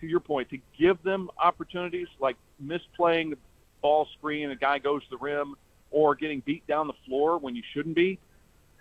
to 0.00 0.06
your 0.06 0.20
point, 0.20 0.50
to 0.50 0.58
give 0.78 1.02
them 1.02 1.30
opportunities 1.38 2.08
like 2.20 2.36
misplaying 2.62 3.30
the 3.30 3.38
ball 3.80 4.08
screen, 4.18 4.50
a 4.50 4.56
guy 4.56 4.78
goes 4.78 5.02
to 5.04 5.10
the 5.10 5.18
rim, 5.18 5.54
or 5.90 6.14
getting 6.14 6.40
beat 6.40 6.66
down 6.66 6.86
the 6.86 6.98
floor 7.06 7.38
when 7.38 7.54
you 7.54 7.62
shouldn't 7.72 7.94
be, 7.94 8.18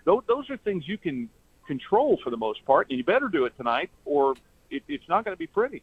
those, 0.05 0.49
are 0.49 0.57
things 0.57 0.87
you 0.87 0.97
can 0.97 1.29
control 1.67 2.19
for 2.23 2.29
the 2.29 2.37
most 2.37 2.63
part, 2.65 2.89
and 2.89 2.97
you 2.97 3.03
better 3.03 3.27
do 3.27 3.45
it 3.45 3.57
tonight, 3.57 3.89
or 4.05 4.35
it, 4.69 4.83
it's 4.87 5.07
not 5.09 5.25
going 5.25 5.35
to 5.35 5.39
be 5.39 5.47
pretty. 5.47 5.81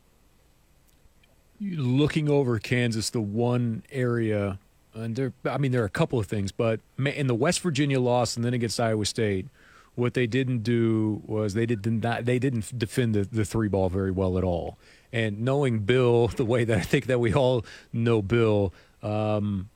Looking 1.61 2.29
over 2.29 2.59
Kansas, 2.59 3.11
the 3.11 3.21
one 3.21 3.83
area, 3.91 4.59
and 4.95 5.15
there, 5.17 5.33
I 5.45 5.59
mean, 5.59 5.73
there 5.73 5.83
are 5.83 5.87
a 5.87 5.91
couple 5.91 6.19
of 6.19 6.27
things, 6.27 6.53
but 6.53 6.81
in 6.99 7.27
the 7.27 7.35
West 7.35 7.61
Virginia 7.61 8.01
loss 8.01 8.37
and 8.37 8.45
then 8.45 8.55
against 8.55 8.81
Iowa 8.81 9.05
State– 9.05 9.47
what 9.95 10.15
they 10.15 10.27
didn't 10.27 10.63
do 10.63 11.23
was 11.27 11.55
they 11.55 11.67
did 11.67 11.85
not 11.87 12.25
they 12.25 12.39
didn't 12.39 12.77
defend 12.79 13.15
the, 13.15 13.25
the 13.25 13.45
three 13.45 13.69
ball 13.69 13.89
very 13.89 14.11
well 14.11 14.39
at 14.39 14.45
all. 14.45 14.79
And 15.13 15.43
knowing 15.43 15.81
Bill 15.81 16.29
the 16.37 16.45
way 16.45 16.65
that 16.65 16.79
I 16.79 16.83
think 16.83 17.07
that 17.07 17.21
we 17.21 17.35
all 17.35 17.65
know 17.93 18.23
Bill, 18.23 18.73
um, 19.03 19.69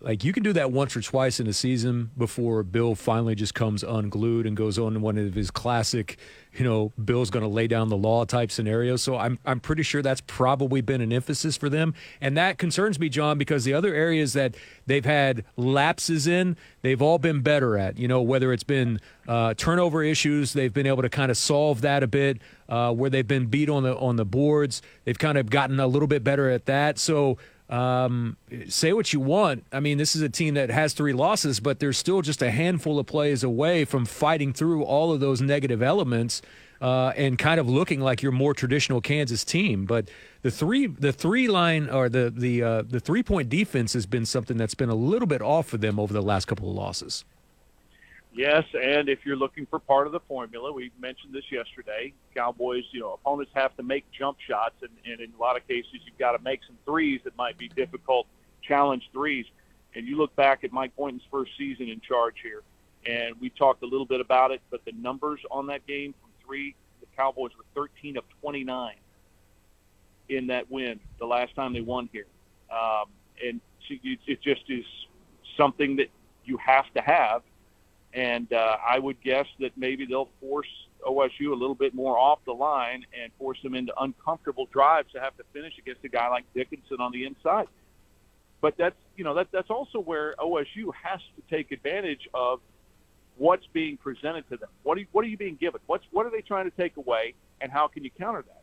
like 0.00 0.22
you 0.22 0.32
can 0.32 0.42
do 0.42 0.52
that 0.52 0.70
once 0.70 0.96
or 0.96 1.00
twice 1.00 1.40
in 1.40 1.46
a 1.46 1.52
season 1.52 2.10
before 2.16 2.62
Bill 2.62 2.94
finally 2.94 3.34
just 3.34 3.54
comes 3.54 3.82
unglued 3.82 4.46
and 4.46 4.56
goes 4.56 4.78
on 4.78 5.00
one 5.00 5.16
of 5.16 5.34
his 5.34 5.50
classic, 5.50 6.18
you 6.52 6.64
know, 6.64 6.92
Bill's 7.02 7.30
going 7.30 7.42
to 7.42 7.48
lay 7.48 7.66
down 7.66 7.88
the 7.88 7.96
law 7.96 8.24
type 8.24 8.50
scenarios. 8.50 9.02
So 9.02 9.16
I'm 9.16 9.38
I'm 9.46 9.60
pretty 9.60 9.82
sure 9.82 10.02
that's 10.02 10.20
probably 10.20 10.82
been 10.82 11.00
an 11.00 11.12
emphasis 11.12 11.56
for 11.56 11.68
them, 11.68 11.94
and 12.20 12.36
that 12.36 12.58
concerns 12.58 12.98
me, 12.98 13.08
John, 13.08 13.38
because 13.38 13.64
the 13.64 13.72
other 13.72 13.94
areas 13.94 14.34
that 14.34 14.56
they've 14.86 15.04
had 15.04 15.44
lapses 15.56 16.26
in, 16.26 16.56
they've 16.82 17.00
all 17.00 17.18
been 17.18 17.40
better 17.40 17.78
at. 17.78 17.98
You 17.98 18.08
know, 18.08 18.20
whether 18.20 18.52
it's 18.52 18.64
been 18.64 19.00
uh, 19.26 19.54
turnover 19.54 20.02
issues, 20.02 20.52
they've 20.52 20.72
been 20.72 20.86
able 20.86 21.02
to 21.02 21.10
kind 21.10 21.30
of 21.30 21.36
solve 21.36 21.80
that 21.80 22.02
a 22.02 22.06
bit. 22.08 22.38
Uh, 22.68 22.92
where 22.92 23.08
they've 23.08 23.26
been 23.26 23.46
beat 23.46 23.70
on 23.70 23.82
the 23.82 23.96
on 23.96 24.16
the 24.16 24.26
boards, 24.26 24.82
they've 25.04 25.18
kind 25.18 25.38
of 25.38 25.48
gotten 25.48 25.80
a 25.80 25.86
little 25.86 26.06
bit 26.06 26.22
better 26.22 26.50
at 26.50 26.66
that. 26.66 26.98
So 26.98 27.38
um, 27.68 28.36
say 28.68 28.92
what 28.92 29.12
you 29.12 29.20
want. 29.20 29.64
I 29.72 29.80
mean, 29.80 29.98
this 29.98 30.16
is 30.16 30.22
a 30.22 30.28
team 30.28 30.54
that 30.54 30.70
has 30.70 30.94
three 30.94 31.12
losses, 31.12 31.60
but 31.60 31.80
they're 31.80 31.92
still 31.92 32.22
just 32.22 32.40
a 32.40 32.50
handful 32.50 32.98
of 32.98 33.06
plays 33.06 33.42
away 33.42 33.84
from 33.84 34.06
fighting 34.06 34.52
through 34.52 34.84
all 34.84 35.12
of 35.12 35.20
those 35.20 35.40
negative 35.42 35.82
elements 35.82 36.40
uh, 36.80 37.12
and 37.16 37.38
kind 37.38 37.60
of 37.60 37.68
looking 37.68 38.00
like 38.00 38.22
your 38.22 38.32
more 38.32 38.54
traditional 38.54 39.00
Kansas 39.00 39.44
team. 39.44 39.84
But 39.84 40.10
the 40.42 40.50
three 40.50 40.86
the 40.86 41.12
three 41.12 41.48
line 41.48 41.90
or 41.90 42.08
the 42.08 42.32
the 42.34 42.62
uh, 42.62 42.82
the 42.82 43.00
three 43.00 43.22
point 43.22 43.48
defense 43.48 43.92
has 43.92 44.06
been 44.06 44.24
something 44.24 44.56
that's 44.56 44.74
been 44.74 44.90
a 44.90 44.94
little 44.94 45.28
bit 45.28 45.42
off 45.42 45.66
for 45.66 45.76
them 45.76 45.98
over 45.98 46.12
the 46.12 46.22
last 46.22 46.46
couple 46.46 46.70
of 46.70 46.76
losses. 46.76 47.24
Yes, 48.38 48.62
and 48.72 49.08
if 49.08 49.26
you're 49.26 49.34
looking 49.34 49.66
for 49.66 49.80
part 49.80 50.06
of 50.06 50.12
the 50.12 50.20
formula, 50.20 50.70
we 50.70 50.92
mentioned 51.00 51.34
this 51.34 51.50
yesterday. 51.50 52.12
Cowboys, 52.36 52.84
you 52.92 53.00
know, 53.00 53.14
opponents 53.14 53.50
have 53.56 53.76
to 53.78 53.82
make 53.82 54.08
jump 54.12 54.38
shots, 54.38 54.76
and, 54.80 54.90
and 55.04 55.20
in 55.20 55.32
a 55.36 55.42
lot 55.42 55.56
of 55.56 55.66
cases, 55.66 55.94
you've 56.06 56.18
got 56.18 56.36
to 56.36 56.42
make 56.44 56.60
some 56.64 56.76
threes 56.84 57.20
that 57.24 57.36
might 57.36 57.58
be 57.58 57.66
difficult 57.66 58.28
challenge 58.62 59.10
threes. 59.12 59.44
And 59.96 60.06
you 60.06 60.16
look 60.16 60.36
back 60.36 60.62
at 60.62 60.72
Mike 60.72 60.94
Boynton's 60.94 61.24
first 61.32 61.50
season 61.58 61.88
in 61.88 61.98
charge 61.98 62.36
here, 62.40 62.62
and 63.06 63.34
we 63.40 63.50
talked 63.50 63.82
a 63.82 63.86
little 63.86 64.06
bit 64.06 64.20
about 64.20 64.52
it, 64.52 64.60
but 64.70 64.84
the 64.84 64.92
numbers 64.92 65.40
on 65.50 65.66
that 65.66 65.84
game 65.88 66.14
from 66.20 66.30
three, 66.46 66.76
the 67.00 67.06
Cowboys 67.16 67.50
were 67.58 67.64
13 67.74 68.18
of 68.18 68.22
29 68.40 68.94
in 70.28 70.46
that 70.46 70.70
win 70.70 71.00
the 71.18 71.26
last 71.26 71.56
time 71.56 71.72
they 71.72 71.80
won 71.80 72.08
here. 72.12 72.26
Um, 72.70 73.06
and 73.44 73.60
it 73.90 74.40
just 74.42 74.62
is 74.68 74.84
something 75.56 75.96
that 75.96 76.10
you 76.44 76.56
have 76.58 76.84
to 76.94 77.00
have 77.00 77.42
and 78.18 78.52
uh, 78.52 78.76
I 78.84 78.98
would 78.98 79.20
guess 79.22 79.46
that 79.60 79.70
maybe 79.76 80.04
they'll 80.04 80.30
force 80.40 80.66
OSU 81.06 81.52
a 81.52 81.54
little 81.54 81.76
bit 81.76 81.94
more 81.94 82.18
off 82.18 82.40
the 82.44 82.52
line 82.52 83.06
and 83.16 83.30
force 83.38 83.58
them 83.62 83.76
into 83.76 83.92
uncomfortable 84.00 84.66
drives 84.72 85.12
to 85.12 85.20
have 85.20 85.36
to 85.36 85.44
finish 85.52 85.74
against 85.78 86.04
a 86.04 86.08
guy 86.08 86.28
like 86.28 86.44
Dickinson 86.52 87.00
on 87.00 87.12
the 87.12 87.24
inside. 87.24 87.68
But 88.60 88.76
that's 88.76 88.96
you 89.16 89.22
know 89.22 89.34
that 89.34 89.52
that's 89.52 89.70
also 89.70 90.00
where 90.00 90.34
OSU 90.40 90.92
has 91.00 91.20
to 91.36 91.56
take 91.56 91.70
advantage 91.70 92.28
of 92.34 92.58
what's 93.36 93.66
being 93.72 93.96
presented 93.96 94.48
to 94.50 94.56
them. 94.56 94.68
What 94.82 94.98
are 94.98 95.02
you, 95.02 95.06
what 95.12 95.24
are 95.24 95.28
you 95.28 95.36
being 95.36 95.54
given? 95.54 95.80
What's 95.86 96.04
what 96.10 96.26
are 96.26 96.30
they 96.30 96.40
trying 96.40 96.68
to 96.68 96.76
take 96.76 96.96
away, 96.96 97.34
and 97.60 97.70
how 97.70 97.86
can 97.86 98.02
you 98.02 98.10
counter 98.10 98.42
that? 98.42 98.62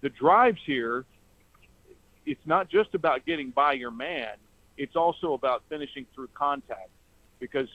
The 0.00 0.08
drives 0.08 0.58
here, 0.66 1.04
it's 2.26 2.44
not 2.44 2.68
just 2.68 2.96
about 2.96 3.24
getting 3.24 3.50
by 3.50 3.74
your 3.74 3.92
man. 3.92 4.34
It's 4.76 4.96
also 4.96 5.34
about 5.34 5.62
finishing 5.68 6.06
through 6.12 6.30
contact 6.34 6.90
because 7.38 7.68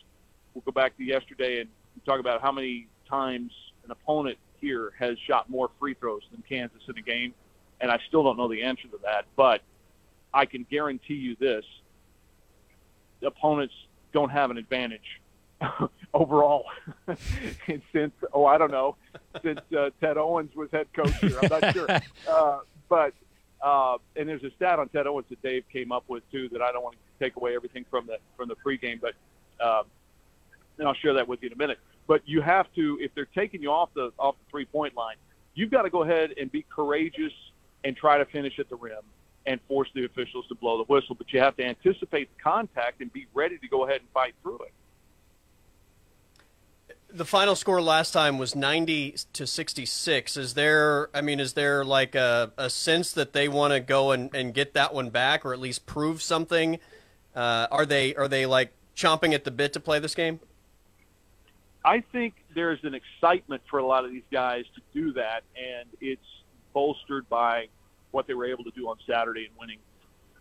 we'll 0.55 0.63
go 0.63 0.71
back 0.71 0.97
to 0.97 1.03
yesterday 1.03 1.61
and 1.61 1.69
talk 2.05 2.19
about 2.19 2.41
how 2.41 2.51
many 2.51 2.87
times 3.07 3.51
an 3.83 3.91
opponent 3.91 4.37
here 4.59 4.93
has 4.97 5.17
shot 5.27 5.49
more 5.49 5.69
free 5.79 5.93
throws 5.93 6.23
than 6.31 6.43
Kansas 6.47 6.81
in 6.87 6.97
a 6.97 7.01
game, 7.01 7.33
and 7.81 7.91
I 7.91 7.99
still 8.07 8.23
don't 8.23 8.37
know 8.37 8.47
the 8.47 8.63
answer 8.63 8.87
to 8.87 8.99
that. 9.03 9.25
But 9.35 9.61
I 10.33 10.45
can 10.45 10.65
guarantee 10.69 11.15
you 11.15 11.35
this: 11.35 11.63
the 13.19 13.27
opponents 13.27 13.73
don't 14.13 14.29
have 14.29 14.49
an 14.49 14.57
advantage 14.57 15.21
overall. 16.13 16.65
since 17.93 18.13
oh, 18.33 18.45
I 18.45 18.57
don't 18.57 18.71
know, 18.71 18.95
since 19.43 19.59
uh, 19.77 19.89
Ted 20.01 20.17
Owens 20.17 20.55
was 20.55 20.69
head 20.71 20.87
coach 20.95 21.13
here, 21.17 21.37
I'm 21.43 21.61
not 21.61 21.73
sure. 21.73 21.87
Uh, 22.27 22.59
but 22.89 23.13
uh, 23.61 23.97
and 24.15 24.27
there's 24.27 24.43
a 24.43 24.51
stat 24.55 24.79
on 24.79 24.89
Ted 24.89 25.05
Owens 25.05 25.27
that 25.29 25.41
Dave 25.41 25.63
came 25.71 25.91
up 25.91 26.05
with 26.07 26.29
too 26.31 26.49
that 26.53 26.61
I 26.61 26.71
don't 26.71 26.83
want 26.83 26.95
to 26.95 27.23
take 27.23 27.35
away 27.35 27.55
everything 27.55 27.85
from 27.89 28.07
the 28.07 28.17
from 28.37 28.47
the 28.47 28.55
pregame, 28.55 29.01
but 29.01 29.13
uh, 29.63 29.83
and 30.77 30.87
I'll 30.87 30.93
share 30.95 31.13
that 31.13 31.27
with 31.27 31.41
you 31.41 31.47
in 31.47 31.53
a 31.53 31.57
minute. 31.57 31.79
But 32.07 32.21
you 32.25 32.41
have 32.41 32.67
to, 32.75 32.97
if 33.01 33.13
they're 33.15 33.25
taking 33.25 33.61
you 33.61 33.71
off 33.71 33.89
the 33.95 34.11
off 34.19 34.35
the 34.37 34.49
three 34.51 34.65
point 34.65 34.95
line, 34.95 35.15
you've 35.53 35.71
got 35.71 35.83
to 35.83 35.89
go 35.89 36.03
ahead 36.03 36.31
and 36.39 36.51
be 36.51 36.65
courageous 36.73 37.33
and 37.83 37.95
try 37.95 38.17
to 38.17 38.25
finish 38.25 38.59
at 38.59 38.69
the 38.69 38.75
rim 38.75 39.01
and 39.45 39.59
force 39.67 39.89
the 39.93 40.05
officials 40.05 40.47
to 40.47 40.55
blow 40.55 40.77
the 40.77 40.83
whistle. 40.83 41.15
But 41.15 41.31
you 41.31 41.39
have 41.39 41.55
to 41.57 41.63
anticipate 41.63 42.29
the 42.35 42.43
contact 42.43 43.01
and 43.01 43.11
be 43.11 43.27
ready 43.33 43.57
to 43.57 43.67
go 43.67 43.85
ahead 43.85 44.01
and 44.01 44.09
fight 44.13 44.33
through 44.41 44.59
it. 44.59 44.73
The 47.09 47.25
final 47.25 47.55
score 47.55 47.81
last 47.81 48.11
time 48.11 48.37
was 48.37 48.55
90 48.55 49.15
to 49.33 49.47
66. 49.47 50.35
Is 50.35 50.53
there, 50.53 51.09
I 51.13 51.21
mean, 51.21 51.39
is 51.39 51.53
there 51.53 51.85
like 51.85 52.13
a, 52.13 52.51
a 52.57 52.69
sense 52.69 53.13
that 53.13 53.31
they 53.31 53.47
want 53.47 53.73
to 53.73 53.79
go 53.79 54.11
and, 54.11 54.33
and 54.35 54.53
get 54.53 54.73
that 54.73 54.93
one 54.93 55.11
back 55.11 55.45
or 55.45 55.53
at 55.53 55.59
least 55.59 55.85
prove 55.85 56.21
something? 56.21 56.79
Uh, 57.33 57.67
are 57.71 57.85
they, 57.85 58.15
are 58.15 58.27
they 58.27 58.45
like 58.45 58.73
chomping 58.97 59.33
at 59.33 59.43
the 59.43 59.51
bit 59.51 59.73
to 59.73 59.79
play 59.79 59.99
this 59.99 60.15
game? 60.15 60.39
I 61.85 62.03
think 62.11 62.33
there's 62.55 62.83
an 62.83 62.95
excitement 62.95 63.61
for 63.69 63.77
a 63.77 63.85
lot 63.85 64.05
of 64.05 64.11
these 64.11 64.23
guys 64.31 64.65
to 64.73 64.81
do 64.91 65.13
that, 65.13 65.43
and 65.55 65.87
it's 66.01 66.25
bolstered 66.73 67.29
by 67.29 67.67
what 68.09 68.25
they 68.25 68.33
were 68.33 68.45
able 68.45 68.63
to 68.63 68.71
do 68.71 68.89
on 68.89 68.97
Saturday 69.07 69.45
and 69.45 69.53
winning 69.59 69.77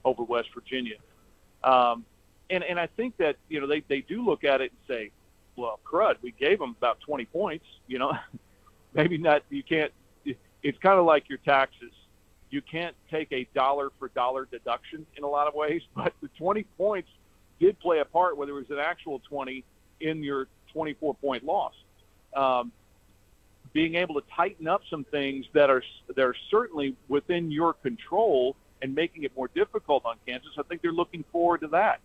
over 0.06 0.22
West 0.22 0.48
Virginia. 0.54 0.96
Um, 1.62 2.06
and 2.48 2.64
and 2.64 2.80
I 2.80 2.86
think 2.86 3.18
that 3.18 3.36
you 3.50 3.60
know 3.60 3.66
they 3.66 3.80
they 3.88 4.00
do 4.00 4.24
look 4.24 4.42
at 4.42 4.62
it 4.62 4.72
and 4.72 4.96
say, 4.96 5.10
well, 5.56 5.80
crud, 5.84 6.16
we 6.22 6.32
gave 6.32 6.58
them 6.58 6.74
about 6.78 7.00
20 7.00 7.26
points. 7.26 7.66
You 7.88 7.98
know, 7.98 8.12
maybe 8.94 9.18
not. 9.18 9.42
You 9.50 9.62
can't. 9.62 9.92
It's 10.24 10.78
kind 10.78 10.98
of 10.98 11.04
like 11.04 11.28
your 11.28 11.38
taxes. 11.38 11.92
You 12.48 12.62
can't 12.62 12.96
take 13.10 13.30
a 13.32 13.46
dollar 13.54 13.90
for 13.98 14.08
dollar 14.08 14.46
deduction 14.50 15.04
in 15.16 15.24
a 15.24 15.28
lot 15.28 15.46
of 15.46 15.54
ways, 15.54 15.82
but 15.94 16.14
the 16.22 16.28
20 16.38 16.62
points 16.78 17.10
did 17.60 17.78
play 17.80 17.98
a 17.98 18.04
part, 18.06 18.38
whether 18.38 18.52
it 18.52 18.54
was 18.54 18.70
an 18.70 18.78
actual 18.78 19.20
20 19.28 19.62
in 20.00 20.22
your 20.22 20.48
24 20.74 21.14
point 21.14 21.44
loss. 21.44 21.72
Um, 22.36 22.72
being 23.72 23.96
able 23.96 24.14
to 24.14 24.22
tighten 24.34 24.68
up 24.68 24.82
some 24.88 25.04
things 25.04 25.46
that 25.52 25.70
are 25.70 25.82
that 26.08 26.24
are 26.24 26.36
certainly 26.50 26.94
within 27.08 27.50
your 27.50 27.72
control 27.72 28.56
and 28.82 28.94
making 28.94 29.24
it 29.24 29.32
more 29.36 29.48
difficult 29.54 30.04
on 30.04 30.16
Kansas. 30.26 30.50
I 30.58 30.62
think 30.62 30.82
they're 30.82 30.92
looking 30.92 31.24
forward 31.32 31.62
to 31.62 31.68
that. 31.68 32.00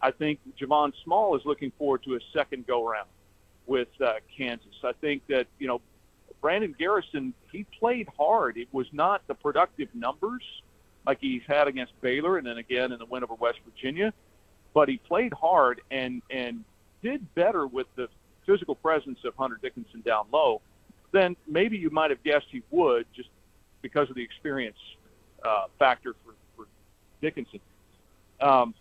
I 0.00 0.10
think 0.10 0.40
Javon 0.60 0.92
Small 1.04 1.36
is 1.36 1.42
looking 1.44 1.72
forward 1.78 2.02
to 2.04 2.14
a 2.14 2.20
second 2.32 2.66
go 2.66 2.86
around 2.86 3.08
with 3.66 3.88
uh, 4.00 4.14
Kansas. 4.36 4.74
I 4.84 4.92
think 5.00 5.22
that 5.28 5.46
you 5.58 5.68
know 5.68 5.80
Brandon 6.40 6.74
Garrison 6.76 7.34
he 7.50 7.64
played 7.78 8.08
hard. 8.18 8.56
It 8.56 8.68
was 8.72 8.86
not 8.92 9.26
the 9.26 9.34
productive 9.34 9.88
numbers 9.94 10.42
like 11.06 11.18
he's 11.20 11.42
had 11.46 11.68
against 11.68 12.00
Baylor 12.00 12.38
and 12.38 12.46
then 12.46 12.58
again 12.58 12.92
in 12.92 12.98
the 12.98 13.06
win 13.06 13.22
over 13.22 13.34
West 13.34 13.58
Virginia, 13.64 14.12
but 14.74 14.88
he 14.88 14.96
played 14.96 15.32
hard 15.32 15.80
and 15.90 16.22
and 16.30 16.64
did 17.02 17.34
better 17.34 17.66
with 17.66 17.86
the 17.96 18.08
physical 18.46 18.74
presence 18.74 19.18
of 19.24 19.34
Hunter 19.36 19.58
Dickinson 19.60 20.00
down 20.00 20.26
low 20.32 20.60
than 21.12 21.36
maybe 21.46 21.76
you 21.76 21.90
might 21.90 22.10
have 22.10 22.22
guessed 22.22 22.46
he 22.50 22.62
would 22.70 23.06
just 23.14 23.28
because 23.82 24.08
of 24.08 24.16
the 24.16 24.22
experience 24.22 24.78
uh, 25.44 25.64
factor 25.78 26.14
for, 26.24 26.34
for 26.56 26.68
Dickinson. 27.20 27.60
Um, 28.40 28.74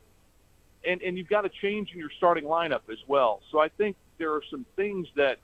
and, 0.85 1.01
and 1.01 1.17
you've 1.17 1.29
got 1.29 1.45
a 1.45 1.49
change 1.49 1.91
in 1.93 1.99
your 1.99 2.11
starting 2.17 2.45
lineup 2.45 2.81
as 2.91 2.97
well. 3.07 3.41
So 3.51 3.59
I 3.59 3.69
think 3.69 3.95
there 4.17 4.33
are 4.33 4.43
some 4.49 4.65
things 4.75 5.07
that 5.15 5.37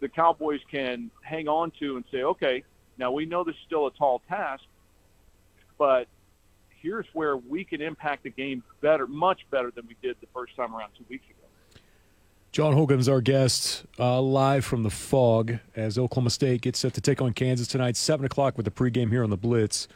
the 0.00 0.08
Cowboys 0.08 0.60
can 0.70 1.10
hang 1.22 1.48
on 1.48 1.72
to 1.80 1.96
and 1.96 2.04
say, 2.10 2.22
okay, 2.22 2.64
now 2.98 3.12
we 3.12 3.26
know 3.26 3.44
this 3.44 3.54
is 3.54 3.60
still 3.66 3.86
a 3.86 3.90
tall 3.92 4.22
task, 4.28 4.64
but 5.78 6.06
here's 6.80 7.06
where 7.12 7.36
we 7.36 7.64
can 7.64 7.80
impact 7.80 8.24
the 8.24 8.30
game 8.30 8.62
better, 8.80 9.06
much 9.06 9.40
better 9.50 9.70
than 9.70 9.86
we 9.86 9.96
did 10.02 10.16
the 10.20 10.26
first 10.34 10.54
time 10.56 10.74
around 10.74 10.90
two 10.96 11.04
weeks 11.08 11.24
ago. 11.26 11.43
John 12.54 12.72
Holcomb's 12.72 13.08
our 13.08 13.20
guest, 13.20 13.84
uh, 13.98 14.20
live 14.20 14.64
from 14.64 14.84
the 14.84 14.90
Phog 14.90 15.58
as 15.74 15.98
Oklahoma 15.98 16.30
State 16.30 16.60
gets 16.60 16.78
set 16.78 16.94
to 16.94 17.00
take 17.00 17.20
on 17.20 17.32
Kansas 17.32 17.66
tonight, 17.66 17.96
seven 17.96 18.24
o'clock 18.24 18.56
with 18.56 18.64
the 18.64 18.70
pregame 18.70 19.10
here 19.10 19.24
on 19.24 19.30
the 19.30 19.36
Blitz. 19.36 19.88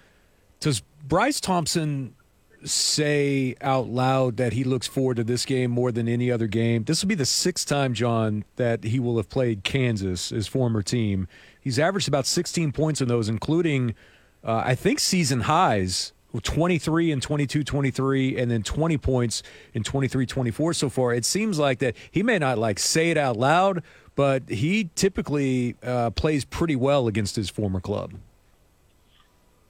Does 0.58 0.82
Bryce 1.06 1.40
Thompson 1.40 2.16
say 2.64 3.54
out 3.60 3.86
loud 3.86 4.38
that 4.38 4.54
he 4.54 4.64
looks 4.64 4.88
forward 4.88 5.18
to 5.18 5.22
this 5.22 5.44
game 5.44 5.70
more 5.70 5.92
than 5.92 6.08
any 6.08 6.32
other 6.32 6.48
game? 6.48 6.82
This 6.82 7.00
will 7.00 7.08
be 7.08 7.14
the 7.14 7.24
sixth 7.24 7.68
time, 7.68 7.94
John, 7.94 8.44
that 8.56 8.82
he 8.82 8.98
will 8.98 9.18
have 9.18 9.28
played 9.28 9.62
Kansas, 9.62 10.30
his 10.30 10.48
former 10.48 10.82
team. 10.82 11.28
He's 11.60 11.78
averaged 11.78 12.08
about 12.08 12.26
16 12.26 12.72
points 12.72 13.00
in 13.00 13.06
those, 13.06 13.28
including, 13.28 13.94
uh, 14.42 14.64
I 14.66 14.74
think, 14.74 14.98
season 14.98 15.42
highs 15.42 16.12
23 16.42 17.10
and 17.10 17.22
22 17.22 17.64
23 17.64 18.38
and 18.38 18.50
then 18.50 18.62
20 18.62 18.98
points 18.98 19.42
in 19.72 19.82
23 19.82 20.26
24 20.26 20.74
so 20.74 20.88
far 20.88 21.14
it 21.14 21.24
seems 21.24 21.58
like 21.58 21.78
that 21.78 21.96
he 22.10 22.22
may 22.22 22.38
not 22.38 22.58
like 22.58 22.78
say 22.78 23.10
it 23.10 23.16
out 23.16 23.36
loud 23.36 23.82
but 24.14 24.48
he 24.48 24.90
typically 24.94 25.74
uh, 25.82 26.10
plays 26.10 26.44
pretty 26.44 26.76
well 26.76 27.08
against 27.08 27.34
his 27.34 27.48
former 27.48 27.80
club 27.80 28.12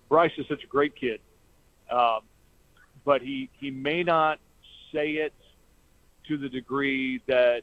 bryce 0.09 0.33
is 0.37 0.47
such 0.49 0.65
a 0.65 0.67
great 0.67 0.97
kid 0.97 1.21
um, 1.91 2.21
but 3.05 3.23
he 3.23 3.49
he 3.59 3.71
may 3.71 4.03
not 4.03 4.39
say 4.93 5.13
it 5.13 5.33
to 6.27 6.37
the 6.37 6.49
degree 6.49 7.21
that 7.27 7.63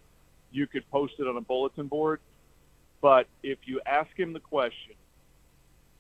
you 0.52 0.68
could 0.68 0.90
post 0.90 1.14
it 1.20 1.28
on 1.28 1.38
a 1.38 1.42
bulletin 1.42 1.88
board. 1.88 2.20
But 3.02 3.28
if 3.44 3.60
you 3.66 3.82
ask 3.86 4.10
him 4.18 4.34
the 4.34 4.40
question, 4.40 4.96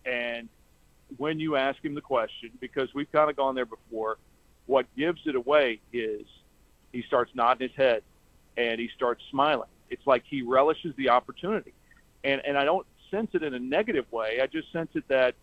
and 0.06 0.50
when 1.17 1.39
you 1.39 1.55
ask 1.55 1.84
him 1.84 1.95
the 1.95 2.01
question, 2.01 2.51
because 2.60 2.93
we've 2.93 3.12
kind 3.12 3.29
of 3.29 3.36
gone 3.36 3.55
there 3.55 3.65
before, 3.65 4.17
what 4.65 4.86
gives 4.95 5.22
it 5.25 5.36
away 5.36 5.79
is 5.93 6.25
he 6.91 7.03
starts 7.03 7.31
nodding 7.36 7.67
his 7.67 7.75
head 7.77 8.03
and 8.57 8.79
he 8.79 8.89
starts 8.95 9.24
smiling. 9.29 9.69
It's 9.89 10.05
like 10.07 10.24
he 10.25 10.41
relishes 10.41 10.95
the 10.98 11.10
opportunity. 11.10 11.74
And 12.24 12.41
and 12.45 12.57
I 12.57 12.65
don't 12.65 12.88
sense 13.12 13.31
it 13.34 13.43
in 13.43 13.53
a 13.53 13.60
negative 13.60 14.12
way. 14.12 14.39
I 14.41 14.48
just 14.48 14.72
sense 14.72 14.89
it 14.95 15.07
that 15.10 15.36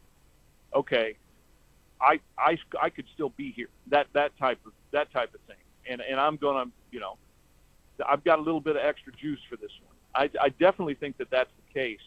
okay, 0.74 1.16
I 2.00 2.20
I 2.36 2.58
I 2.80 2.90
could 2.90 3.06
still 3.14 3.30
be 3.30 3.52
here. 3.52 3.68
That 3.88 4.08
that 4.14 4.36
type 4.38 4.58
of 4.66 4.72
that 4.92 5.12
type 5.12 5.34
of 5.34 5.40
thing. 5.42 5.56
And 5.88 6.00
and 6.00 6.18
I'm 6.18 6.36
going 6.36 6.66
to, 6.66 6.72
you 6.90 7.00
know, 7.00 7.18
I've 8.06 8.24
got 8.24 8.38
a 8.38 8.42
little 8.42 8.60
bit 8.60 8.76
of 8.76 8.82
extra 8.82 9.12
juice 9.12 9.40
for 9.48 9.56
this 9.56 9.70
one. 9.86 9.96
I 10.14 10.44
I 10.44 10.48
definitely 10.48 10.94
think 10.94 11.18
that 11.18 11.30
that's 11.30 11.50
the 11.66 11.80
case. 11.80 12.00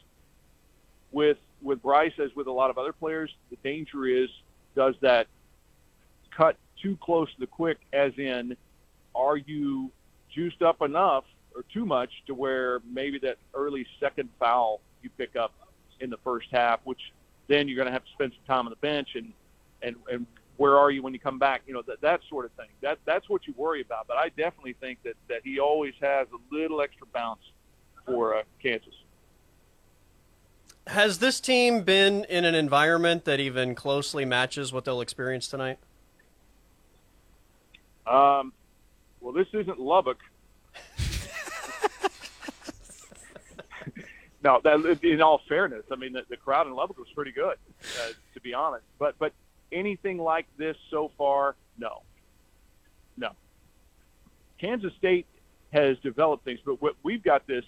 With 1.11 1.37
with 1.61 1.81
Bryce 1.81 2.13
as 2.19 2.29
with 2.35 2.47
a 2.47 2.51
lot 2.51 2.69
of 2.69 2.77
other 2.77 2.93
players, 2.93 3.31
the 3.49 3.57
danger 3.63 4.05
is 4.05 4.29
does 4.75 4.95
that 5.01 5.27
cut 6.35 6.57
too 6.81 6.97
close 7.01 7.33
to 7.33 7.39
the 7.39 7.47
quick 7.47 7.77
as 7.93 8.11
in 8.17 8.55
are 9.15 9.37
you 9.37 9.89
juiced 10.33 10.61
up 10.61 10.81
enough 10.81 11.23
or 11.55 11.63
too 11.73 11.85
much 11.85 12.09
to 12.27 12.33
where 12.33 12.81
maybe 12.91 13.17
that 13.19 13.37
early 13.53 13.87
second 13.99 14.29
foul 14.37 14.81
you 15.01 15.09
pick 15.17 15.35
up 15.37 15.53
in 16.01 16.09
the 16.09 16.17
first 16.17 16.47
half, 16.51 16.81
which 16.83 16.99
then 17.47 17.67
you're 17.67 17.77
going 17.77 17.87
to 17.87 17.93
have 17.93 18.03
to 18.03 18.11
spend 18.11 18.33
some 18.33 18.55
time 18.55 18.65
on 18.65 18.71
the 18.71 18.87
bench 18.87 19.09
and 19.15 19.31
and 19.81 19.95
and 20.11 20.25
where 20.57 20.77
are 20.77 20.89
you 20.89 21.01
when 21.01 21.13
you 21.13 21.19
come 21.19 21.37
back? 21.39 21.61
You 21.67 21.73
know 21.73 21.83
that 21.87 22.01
that 22.01 22.21
sort 22.29 22.45
of 22.45 22.51
thing. 22.51 22.67
That 22.81 22.99
that's 23.05 23.29
what 23.29 23.47
you 23.47 23.53
worry 23.57 23.81
about. 23.81 24.07
But 24.07 24.17
I 24.17 24.29
definitely 24.29 24.75
think 24.79 24.99
that 25.03 25.15
that 25.29 25.41
he 25.43 25.59
always 25.59 25.93
has 26.01 26.27
a 26.33 26.55
little 26.55 26.81
extra 26.81 27.07
bounce 27.13 27.41
for 28.05 28.35
uh, 28.35 28.43
Kansas. 28.61 28.93
Has 30.87 31.19
this 31.19 31.39
team 31.39 31.81
been 31.81 32.25
in 32.25 32.45
an 32.45 32.53
environment 32.53 33.25
that 33.25 33.39
even 33.39 33.73
closely 33.73 34.23
matches 34.23 34.71
what 34.71 34.85
they'll 34.85 35.01
experience 35.01 35.47
tonight? 35.47 35.79
Um, 38.05 38.53
well, 39.19 39.33
this 39.33 39.47
isn't 39.53 39.79
Lubbock. 39.79 40.19
no, 44.43 44.61
that, 44.63 44.99
in 45.01 45.21
all 45.23 45.41
fairness, 45.49 45.85
I 45.91 45.95
mean 45.95 46.13
the, 46.13 46.23
the 46.29 46.37
crowd 46.37 46.67
in 46.67 46.75
Lubbock 46.75 46.99
was 46.99 47.07
pretty 47.15 47.31
good, 47.31 47.57
uh, 47.81 48.09
to 48.35 48.41
be 48.41 48.53
honest. 48.53 48.85
But 48.99 49.17
but 49.17 49.33
anything 49.71 50.19
like 50.19 50.45
this 50.57 50.77
so 50.91 51.09
far, 51.17 51.55
no, 51.79 52.03
no. 53.17 53.31
Kansas 54.59 54.93
State 54.99 55.25
has 55.73 55.97
developed 55.99 56.45
things, 56.45 56.59
but 56.63 56.79
what, 56.81 56.95
we've 57.01 57.23
got 57.23 57.47
this, 57.47 57.65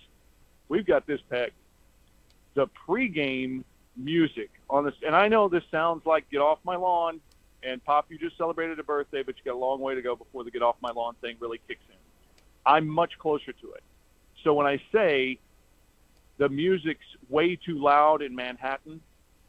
we've 0.69 0.85
got 0.85 1.07
this 1.07 1.19
peg. 1.29 1.51
The 2.57 2.65
pregame 2.89 3.63
music 3.95 4.49
on 4.67 4.83
this, 4.83 4.95
and 5.05 5.15
I 5.15 5.27
know 5.27 5.47
this 5.47 5.61
sounds 5.69 6.07
like 6.07 6.27
"Get 6.31 6.39
Off 6.39 6.57
My 6.63 6.75
Lawn," 6.75 7.21
and 7.61 7.83
Pop, 7.85 8.07
you 8.09 8.17
just 8.17 8.35
celebrated 8.35 8.79
a 8.79 8.83
birthday, 8.83 9.21
but 9.21 9.35
you 9.37 9.43
got 9.45 9.55
a 9.55 9.63
long 9.63 9.79
way 9.79 9.93
to 9.93 10.01
go 10.01 10.15
before 10.15 10.43
the 10.43 10.49
"Get 10.49 10.63
Off 10.63 10.75
My 10.81 10.89
Lawn" 10.89 11.13
thing 11.21 11.37
really 11.39 11.61
kicks 11.67 11.83
in. 11.87 11.95
I'm 12.65 12.87
much 12.87 13.11
closer 13.19 13.53
to 13.53 13.71
it. 13.73 13.83
So 14.43 14.55
when 14.55 14.65
I 14.65 14.81
say 14.91 15.37
the 16.39 16.49
music's 16.49 17.05
way 17.29 17.57
too 17.57 17.77
loud 17.77 18.23
in 18.23 18.33
Manhattan, 18.33 19.01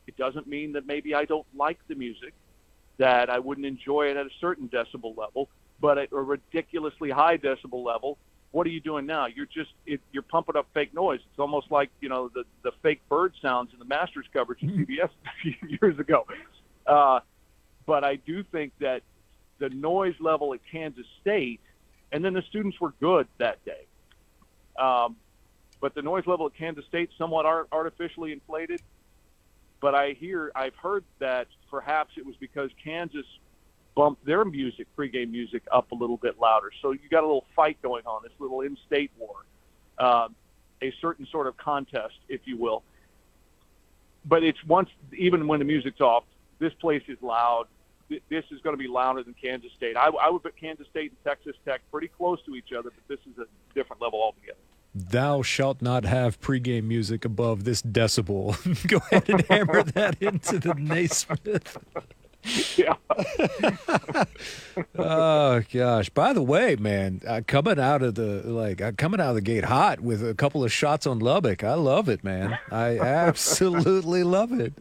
it 0.07 0.19
doesn't 0.19 0.47
mean 0.47 0.73
that 0.73 0.87
maybe 0.87 1.15
I 1.15 1.25
don't 1.25 1.47
like 1.57 1.79
the 1.89 1.95
music, 1.95 2.35
that 2.99 3.31
I 3.31 3.39
wouldn't 3.39 3.67
enjoy 3.67 4.11
it 4.11 4.19
at 4.19 4.27
a 4.27 4.31
certain 4.39 4.69
decibel 4.69 5.17
level, 5.17 5.49
but 5.81 5.97
at 5.97 6.13
a 6.13 6.17
ridiculously 6.17 7.09
high 7.09 7.39
decibel 7.39 7.83
level, 7.83 8.19
what 8.51 8.67
are 8.67 8.71
you 8.71 8.81
doing 8.81 9.07
now? 9.07 9.27
You're 9.27 9.47
just 9.47 9.73
it, 9.87 10.01
you're 10.13 10.23
pumping 10.23 10.57
up 10.57 10.69
fake 10.73 10.95
noise. 10.95 11.21
It's 11.31 11.39
almost 11.39 11.71
like 11.71 11.91
you 12.01 12.09
know 12.09 12.31
the 12.33 12.45
the 12.63 12.73
fake 12.83 13.03
bird 13.09 13.35
sounds 13.43 13.73
in 13.73 13.79
the 13.79 13.85
Masters 13.85 14.27
coverage 14.33 14.63
of 14.63 14.71
CBS 14.71 15.11
a 15.25 15.43
few 15.43 15.79
years 15.81 15.99
ago. 15.99 16.27
Uh, 16.87 17.21
but 17.87 18.05
I 18.05 18.17
do 18.17 18.43
think 18.43 18.73
that 18.81 19.03
the 19.59 19.69
noise 19.71 20.15
level 20.21 20.55
at 20.55 20.61
Kansas 20.71 21.07
State, 21.21 21.61
and 22.13 22.25
then 22.25 22.33
the 22.33 22.43
students 22.43 22.81
were 22.81 22.93
good 23.01 23.27
that 23.39 23.65
day. 23.65 23.87
Um, 24.79 25.17
but 25.81 25.95
the 25.95 26.03
noise 26.03 26.27
level 26.27 26.47
at 26.47 26.55
Kansas 26.55 26.85
State 26.87 27.11
somewhat 27.19 27.47
art- 27.47 27.69
artificially 27.73 28.33
inflated. 28.33 28.81
But 29.81 29.95
I 29.95 30.13
hear, 30.13 30.51
I've 30.57 30.75
heard 30.75 31.05
that 31.21 31.47
perhaps 31.71 32.13
it 32.17 32.27
was 32.27 32.35
because 32.37 32.71
Kansas 32.83 33.27
bumped 33.99 34.25
their 34.25 34.45
music, 34.45 34.87
pregame 34.97 35.33
music, 35.33 35.65
up 35.73 35.91
a 35.91 35.95
little 35.97 36.19
bit 36.19 36.39
louder. 36.39 36.71
So 36.81 36.93
you 36.93 37.01
got 37.11 37.25
a 37.25 37.27
little 37.27 37.47
fight 37.57 37.83
going 37.83 38.07
on, 38.07 38.23
this 38.23 38.31
little 38.39 38.61
in-state 38.61 39.11
war, 39.19 39.35
um, 39.99 40.37
a 40.81 40.93
certain 41.01 41.27
sort 41.27 41.49
of 41.49 41.57
contest, 41.57 42.15
if 42.29 42.43
you 42.45 42.57
will. 42.57 42.85
But 44.25 44.45
it's 44.45 44.65
once, 44.65 44.89
even 45.17 45.49
when 45.49 45.59
the 45.59 45.65
music's 45.65 46.01
off, 46.01 46.23
this 46.61 46.73
place 46.75 47.03
is 47.09 47.19
loud. 47.23 47.67
This 48.09 48.45
is 48.53 48.61
going 48.61 48.75
to 48.75 48.79
be 48.81 48.87
louder 48.87 49.25
than 49.25 49.35
Kansas 49.35 49.73
State. 49.77 49.97
I, 49.97 50.11
I 50.11 50.31
would 50.31 50.45
put 50.45 50.57
Kansas 50.57 50.87
State 50.87 51.11
and 51.11 51.25
Texas 51.25 51.57
Tech 51.65 51.81
pretty 51.91 52.07
close 52.07 52.39
to 52.47 52.55
each 52.55 52.73
other, 52.73 52.91
but 52.91 53.09
this 53.09 53.19
is 53.27 53.37
a 53.41 53.47
different 53.75 54.01
level 54.01 54.23
altogether. 54.23 54.59
Thou 54.95 55.43
shalt 55.43 55.83
not 55.83 56.05
have 56.05 56.41
pregame 56.41 56.85
music 56.85 57.25
above 57.25 57.65
this 57.65 57.83
decibel. 57.83 58.55
Go 58.87 58.99
ahead 59.11 59.29
and 59.29 59.45
hammer 59.49 59.83
that 59.83 60.23
into 60.23 60.61
the 60.61 60.75
Naismith. 60.75 61.77
Yeah. 62.77 62.95
oh 64.97 65.63
gosh! 65.73 66.09
By 66.11 66.33
the 66.33 66.43
way, 66.43 66.77
man, 66.77 67.21
uh, 67.27 67.41
coming 67.45 67.81
out 67.81 68.03
of 68.03 68.15
the 68.15 68.43
like 68.45 68.81
uh, 68.81 68.93
coming 68.97 69.21
out 69.21 69.31
of 69.31 69.35
the 69.35 69.41
gate 69.41 69.65
hot 69.65 70.01
with 70.01 70.27
a 70.27 70.33
couple 70.33 70.63
of 70.63 70.73
shots 70.73 71.05
on 71.07 71.19
Lubbock. 71.19 71.65
I 71.65 71.75
love 71.75 72.09
it, 72.09 72.23
man. 72.23 72.57
I 72.71 72.99
absolutely 73.01 74.23
love 74.23 74.53
it. 74.53 74.73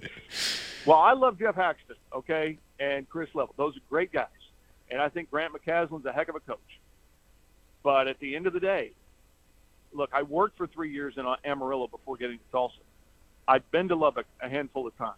Well, 0.86 1.00
I 1.00 1.14
love 1.14 1.40
Geoff 1.40 1.56
Haxton, 1.56 1.96
okay, 2.14 2.60
and 2.80 3.10
Chris 3.10 3.30
Level. 3.34 3.56
Those 3.58 3.76
are 3.76 3.82
great 3.90 4.12
guys, 4.12 4.28
and 4.92 5.02
I 5.02 5.10
think 5.10 5.32
Grant 5.32 5.54
McCasland's 5.54 6.06
a 6.06 6.14
heck 6.14 6.30
of 6.30 6.36
a 6.36 6.40
coach. 6.40 6.60
But 7.84 8.08
at 8.08 8.20
the 8.20 8.36
end 8.36 8.46
of 8.46 8.54
the 8.54 8.60
day, 8.60 8.92
look, 9.92 10.12
I 10.14 10.22
worked 10.22 10.58
for 10.58 10.68
three 10.68 10.92
years 10.92 11.16
in 11.18 11.26
Amarillo 11.44 11.88
before 11.88 12.18
getting 12.18 12.38
to 12.38 12.44
Tulsa. 12.52 12.78
I've 13.48 13.70
been 13.72 13.88
to 13.88 13.96
Lubbock 13.96 14.28
a 14.42 14.48
handful 14.48 14.86
of 14.86 14.96
times. 14.98 15.18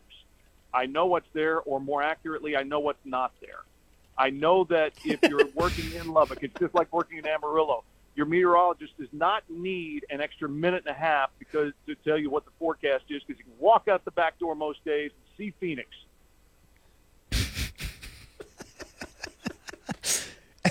I 0.74 0.86
know 0.86 1.06
what's 1.08 1.28
there, 1.34 1.60
or 1.62 1.80
more 1.80 2.04
accurately, 2.04 2.56
I 2.56 2.64
know 2.64 2.80
what's 2.80 3.06
not 3.06 3.34
there. 3.42 3.64
I 4.18 4.30
know 4.30 4.66
that 4.66 4.94
if 5.06 5.22
you're 5.24 5.48
working 5.56 5.92
in 5.94 6.12
Lubbock, 6.12 6.44
it's 6.44 6.60
just 6.60 6.76
like 6.76 6.92
working 6.92 7.18
in 7.18 7.28
Amarillo. 7.28 7.84
Your 8.16 8.26
meteorologist 8.26 8.98
does 8.98 9.08
not 9.14 9.44
need 9.50 10.06
an 10.10 10.20
extra 10.20 10.50
minute 10.50 10.84
and 10.86 10.96
a 10.96 11.00
half 11.00 11.30
because 11.40 11.72
to 11.88 11.96
tell 11.96 12.18
you 12.18 12.30
what 12.30 12.44
the 12.44 12.52
forecast 12.60 13.06
is, 13.10 13.22
because 13.26 13.40
you 13.40 13.46
can 13.46 13.54
walk 13.60 13.88
out 13.88 14.04
the 14.04 14.12
back 14.12 14.38
door 14.40 14.56
most 14.56 14.84
days 14.84 15.12
and 15.12 15.38
see 15.38 15.54
Phoenix. 15.60 15.90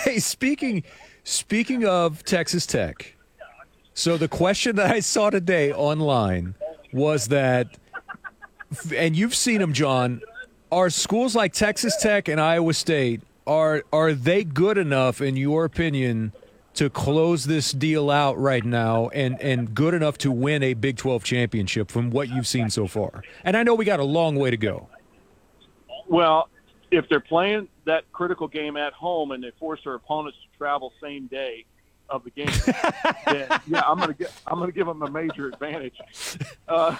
Hey, 0.04 0.20
speaking 0.20 0.84
speaking 1.24 1.84
of 1.84 2.22
Texas 2.24 2.66
Tech, 2.66 3.16
so 3.94 4.16
the 4.16 4.28
question 4.28 4.76
that 4.76 4.92
I 4.92 5.00
saw 5.00 5.28
today 5.28 5.72
online 5.72 6.54
was 6.92 7.28
that, 7.28 7.76
and 8.94 9.16
you've 9.16 9.34
seen 9.34 9.60
them, 9.60 9.72
John. 9.72 10.22
Are 10.70 10.90
schools 10.90 11.34
like 11.34 11.54
Texas 11.54 11.96
Tech 11.96 12.28
and 12.28 12.40
Iowa 12.40 12.74
State 12.74 13.22
are 13.46 13.82
are 13.92 14.12
they 14.12 14.44
good 14.44 14.78
enough, 14.78 15.20
in 15.20 15.34
your 15.36 15.64
opinion, 15.64 16.32
to 16.74 16.90
close 16.90 17.46
this 17.46 17.72
deal 17.72 18.10
out 18.10 18.38
right 18.38 18.64
now, 18.64 19.08
and 19.08 19.40
and 19.40 19.74
good 19.74 19.94
enough 19.94 20.18
to 20.18 20.30
win 20.30 20.62
a 20.62 20.74
Big 20.74 20.98
Twelve 20.98 21.24
championship 21.24 21.90
from 21.90 22.10
what 22.10 22.28
you've 22.28 22.46
seen 22.46 22.68
so 22.70 22.86
far? 22.86 23.22
And 23.42 23.56
I 23.56 23.62
know 23.62 23.74
we 23.74 23.86
got 23.86 23.98
a 23.98 24.04
long 24.04 24.36
way 24.36 24.50
to 24.50 24.56
go. 24.56 24.88
Well, 26.06 26.48
if 26.90 27.08
they're 27.08 27.20
playing 27.20 27.68
that 27.86 28.10
critical 28.12 28.48
game 28.48 28.76
at 28.76 28.92
home 28.92 29.30
and 29.30 29.42
they 29.42 29.52
force 29.58 29.80
their 29.84 29.94
opponents 29.94 30.38
to 30.38 30.58
travel 30.58 30.92
same 31.02 31.26
day 31.26 31.64
of 32.10 32.24
the 32.24 32.30
game, 32.30 32.46
then 33.26 33.48
yeah, 33.66 33.82
I'm 33.86 33.98
gonna 33.98 34.12
get 34.12 34.32
I'm 34.46 34.58
gonna 34.58 34.72
give 34.72 34.86
them 34.86 35.02
a 35.02 35.10
major 35.10 35.48
advantage. 35.48 35.98
Uh, 36.68 36.96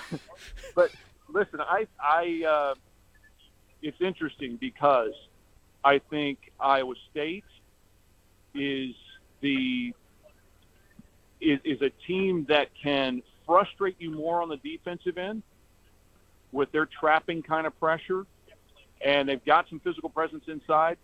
but 0.75 0.91
listen, 1.29 1.61
I 1.61 1.87
I 2.01 2.45
uh, 2.47 2.75
it's 3.83 4.01
interesting 4.01 4.57
because 4.57 5.13
I 5.85 6.01
think 6.11 6.53
Iowa 6.61 6.95
State 7.11 7.45
is 8.55 8.95
the 9.41 9.93
is, 11.41 11.61
is 11.65 11.81
a 11.83 11.91
team 12.07 12.47
that 12.49 12.69
can 12.83 13.23
frustrate 13.47 13.97
you 13.99 14.11
more 14.11 14.43
on 14.43 14.49
the 14.49 14.57
defensive 14.57 15.17
end 15.19 15.43
with 16.53 16.71
their 16.73 16.87
trapping 16.87 17.43
kind 17.43 17.67
of 17.67 17.79
pressure, 17.79 18.27
and 19.05 19.29
they've 19.29 19.45
got 19.45 19.69
some 19.69 19.81
physical 19.81 20.09
presence 20.09 20.45
inside. 20.49 20.99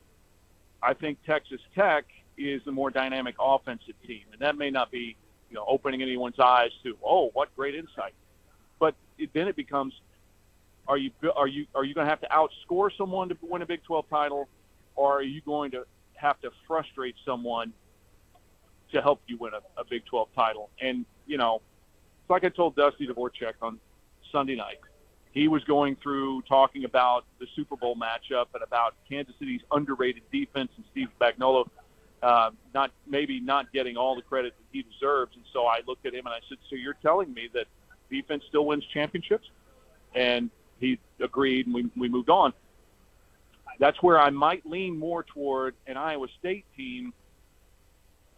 I 0.82 0.94
think 0.94 1.18
Texas 1.24 1.60
Tech 1.74 2.04
is 2.37 2.62
the 2.64 2.72
more 2.72 2.90
dynamic 2.90 3.37
offensive 3.40 3.94
team, 4.06 4.22
and 4.32 4.40
that 4.40 4.56
may 4.56 4.70
not 4.70 4.90
be 4.90 5.16
you 5.48 5.54
know 5.54 5.64
opening 5.68 6.02
anyone's 6.02 6.38
eyes 6.40 6.70
to 6.82 6.96
oh 7.04 7.30
what 7.32 7.54
great 7.54 7.74
insight, 7.74 8.14
but 8.80 8.94
it, 9.18 9.30
then 9.32 9.46
it 9.46 9.56
becomes 9.56 9.94
are 10.87 10.99
you 10.99 11.11
are 11.35 11.47
you 11.47 11.66
are 11.75 11.85
you 11.85 11.94
going 11.94 12.07
to 12.07 12.11
have 12.11 12.20
to 12.20 12.29
outscore 12.29 12.90
someone 12.97 13.29
to 13.29 13.37
win 13.42 13.62
a 13.62 13.66
Big 13.66 13.83
12 13.85 14.09
title, 14.09 14.49
or 14.97 15.18
are 15.18 15.23
you 15.23 15.40
going 15.42 15.70
to 15.73 15.85
have 16.14 16.40
to 16.40 16.51
frustrate 16.66 17.16
someone 17.25 17.73
to 18.92 19.03
help 19.03 19.20
you 19.27 19.37
win 19.37 19.53
a, 19.55 19.81
a 19.81 19.85
Big 19.85 20.05
12 20.07 20.29
title. 20.35 20.70
And 20.81 21.05
you 21.27 21.37
know, 21.37 21.61
it's 22.20 22.31
like 22.31 22.44
I 22.44 22.49
told 22.49 22.77
Dusty 22.77 23.07
Dvorak 23.07 23.55
on 23.61 23.79
Sunday 24.33 24.57
night. 24.57 24.79
He 25.33 25.49
was 25.49 25.64
going 25.64 25.97
through 25.97 26.42
talking 26.42 26.85
about 26.85 27.25
the 27.40 27.47
Super 27.57 27.77
Bowl 27.77 27.97
matchup 27.97 28.47
and 28.55 28.62
about 28.62 28.94
Kansas 29.09 29.35
City's 29.38 29.62
underrated 29.73 30.23
defense 30.31 30.70
and 30.77 30.85
Steve 30.92 31.09
Spagnuolo 31.20 31.68
uh, 32.23 32.51
not 32.73 32.90
maybe 33.07 33.38
not 33.38 33.70
getting 33.73 33.97
all 33.97 34.16
the 34.16 34.23
credit 34.23 34.55
that 34.57 34.64
he 34.73 34.83
deserves. 34.83 35.37
And 35.37 35.44
so 35.53 35.66
I 35.66 35.81
looked 35.87 36.07
at 36.07 36.14
him 36.14 36.27
and 36.27 36.35
I 36.35 36.38
said, 36.49 36.59
"So 36.70 36.77
you're 36.77 36.97
telling 37.03 37.35
me 37.35 37.51
that 37.53 37.66
defense 38.11 38.44
still 38.49 38.64
wins 38.64 38.85
championships?" 38.87 39.51
And 40.14 40.51
he 40.80 40.98
agreed, 41.20 41.66
and 41.66 41.74
we 41.74 41.90
we 41.96 42.08
moved 42.08 42.30
on. 42.30 42.52
That's 43.78 44.00
where 44.02 44.20
I 44.20 44.30
might 44.30 44.64
lean 44.66 44.98
more 44.98 45.24
toward 45.24 45.74
an 45.87 45.96
Iowa 45.96 46.28
State 46.38 46.64
team, 46.76 47.12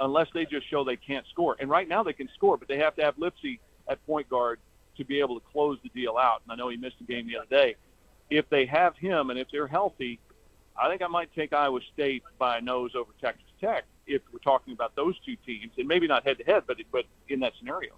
unless 0.00 0.28
they 0.32 0.46
just 0.46 0.68
show 0.68 0.84
they 0.84 0.96
can't 0.96 1.26
score. 1.30 1.56
And 1.60 1.68
right 1.68 1.88
now 1.88 2.02
they 2.02 2.12
can 2.12 2.28
score, 2.34 2.56
but 2.56 2.68
they 2.68 2.78
have 2.78 2.96
to 2.96 3.02
have 3.02 3.16
Lipsey 3.16 3.58
at 3.88 4.04
point 4.06 4.28
guard 4.28 4.60
to 4.96 5.04
be 5.04 5.20
able 5.20 5.38
to 5.38 5.46
close 5.52 5.78
the 5.82 5.90
deal 5.90 6.16
out. 6.16 6.42
And 6.44 6.52
I 6.52 6.56
know 6.56 6.68
he 6.68 6.76
missed 6.76 6.96
a 7.00 7.04
game 7.04 7.26
the 7.26 7.36
other 7.36 7.46
day. 7.50 7.76
If 8.30 8.48
they 8.48 8.66
have 8.66 8.96
him 8.96 9.30
and 9.30 9.38
if 9.38 9.48
they're 9.52 9.66
healthy, 9.66 10.18
I 10.80 10.88
think 10.88 11.02
I 11.02 11.06
might 11.06 11.34
take 11.34 11.52
Iowa 11.52 11.80
State 11.92 12.22
by 12.38 12.58
a 12.58 12.60
nose 12.60 12.92
over 12.94 13.12
Texas 13.20 13.44
Tech 13.60 13.84
if 14.06 14.22
we're 14.32 14.38
talking 14.38 14.72
about 14.72 14.94
those 14.94 15.18
two 15.24 15.36
teams, 15.44 15.72
and 15.78 15.88
maybe 15.88 16.06
not 16.06 16.24
head 16.24 16.38
to 16.38 16.44
head, 16.44 16.64
but 16.66 16.78
but 16.92 17.04
in 17.28 17.40
that 17.40 17.52
scenario. 17.58 17.92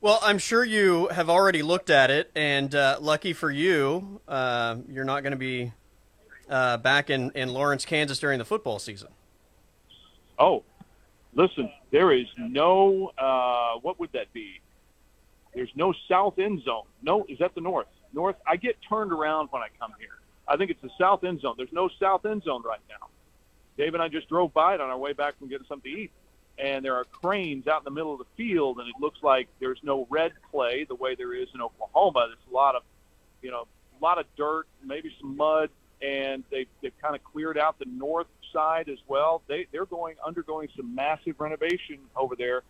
Well, 0.00 0.18
I'm 0.22 0.38
sure 0.38 0.64
you 0.64 1.08
have 1.08 1.30
already 1.30 1.62
looked 1.62 1.90
at 1.90 2.10
it, 2.10 2.30
and 2.36 2.74
uh, 2.74 2.98
lucky 3.00 3.32
for 3.32 3.50
you, 3.50 4.20
uh, 4.28 4.76
you're 4.88 5.04
not 5.04 5.22
going 5.22 5.32
to 5.32 5.38
be 5.38 5.72
uh, 6.50 6.76
back 6.76 7.08
in, 7.10 7.30
in 7.34 7.48
Lawrence, 7.48 7.84
Kansas 7.84 8.18
during 8.18 8.38
the 8.38 8.44
football 8.44 8.78
season. 8.78 9.08
Oh, 10.38 10.64
listen, 11.34 11.70
there 11.90 12.12
is 12.12 12.26
no, 12.36 13.10
uh, 13.16 13.78
what 13.80 13.98
would 13.98 14.12
that 14.12 14.32
be? 14.32 14.60
There's 15.54 15.72
no 15.74 15.94
south 16.08 16.38
end 16.38 16.62
zone. 16.62 16.84
No, 17.02 17.24
is 17.28 17.38
that 17.38 17.54
the 17.54 17.62
north? 17.62 17.86
North. 18.12 18.36
I 18.46 18.56
get 18.56 18.76
turned 18.86 19.12
around 19.12 19.48
when 19.50 19.62
I 19.62 19.68
come 19.80 19.92
here. 19.98 20.10
I 20.46 20.58
think 20.58 20.70
it's 20.70 20.82
the 20.82 20.90
south 21.00 21.24
end 21.24 21.40
zone. 21.40 21.54
There's 21.56 21.72
no 21.72 21.88
south 21.98 22.26
end 22.26 22.42
zone 22.42 22.62
right 22.62 22.80
now. 22.88 23.08
Dave 23.78 23.94
and 23.94 24.02
I 24.02 24.08
just 24.08 24.28
drove 24.28 24.52
by 24.52 24.74
it 24.74 24.80
on 24.80 24.90
our 24.90 24.98
way 24.98 25.14
back 25.14 25.38
from 25.38 25.48
getting 25.48 25.66
something 25.66 25.90
to 25.90 25.98
eat, 25.98 26.12
and 26.58 26.84
there 26.84 26.94
are 26.94 27.04
cranes 27.04 27.66
out 27.66 27.80
in 27.80 27.84
the 27.84 27.90
middle 27.90 28.12
of 28.12 28.18
the 28.18 28.26
field, 28.36 28.78
and 28.78 28.88
it 28.88 28.94
looks 29.00 29.22
like 29.22 29.48
there's 29.60 29.80
no 29.82 30.06
red 30.10 30.32
clay 30.50 30.84
the 30.84 30.94
way 30.94 31.14
there 31.14 31.34
is 31.34 31.48
in 31.54 31.60
Oklahoma. 31.60 32.28
There's 32.28 32.50
a 32.50 32.54
lot 32.54 32.74
of, 32.74 32.82
you 33.42 33.50
know, 33.50 33.66
a 34.00 34.04
lot 34.04 34.18
of 34.18 34.26
dirt, 34.36 34.66
maybe 34.82 35.12
some 35.20 35.36
mud, 35.36 35.70
and 36.00 36.44
they've, 36.50 36.68
they've 36.82 36.98
kind 37.00 37.14
of 37.14 37.22
cleared 37.24 37.58
out 37.58 37.78
the 37.78 37.86
north 37.86 38.26
side 38.52 38.88
as 38.88 38.98
well. 39.06 39.42
They 39.46 39.66
they're 39.70 39.86
going 39.86 40.16
undergoing 40.24 40.68
some 40.76 40.94
massive 40.94 41.40
renovation 41.40 41.98
over 42.14 42.36
there, 42.36 42.62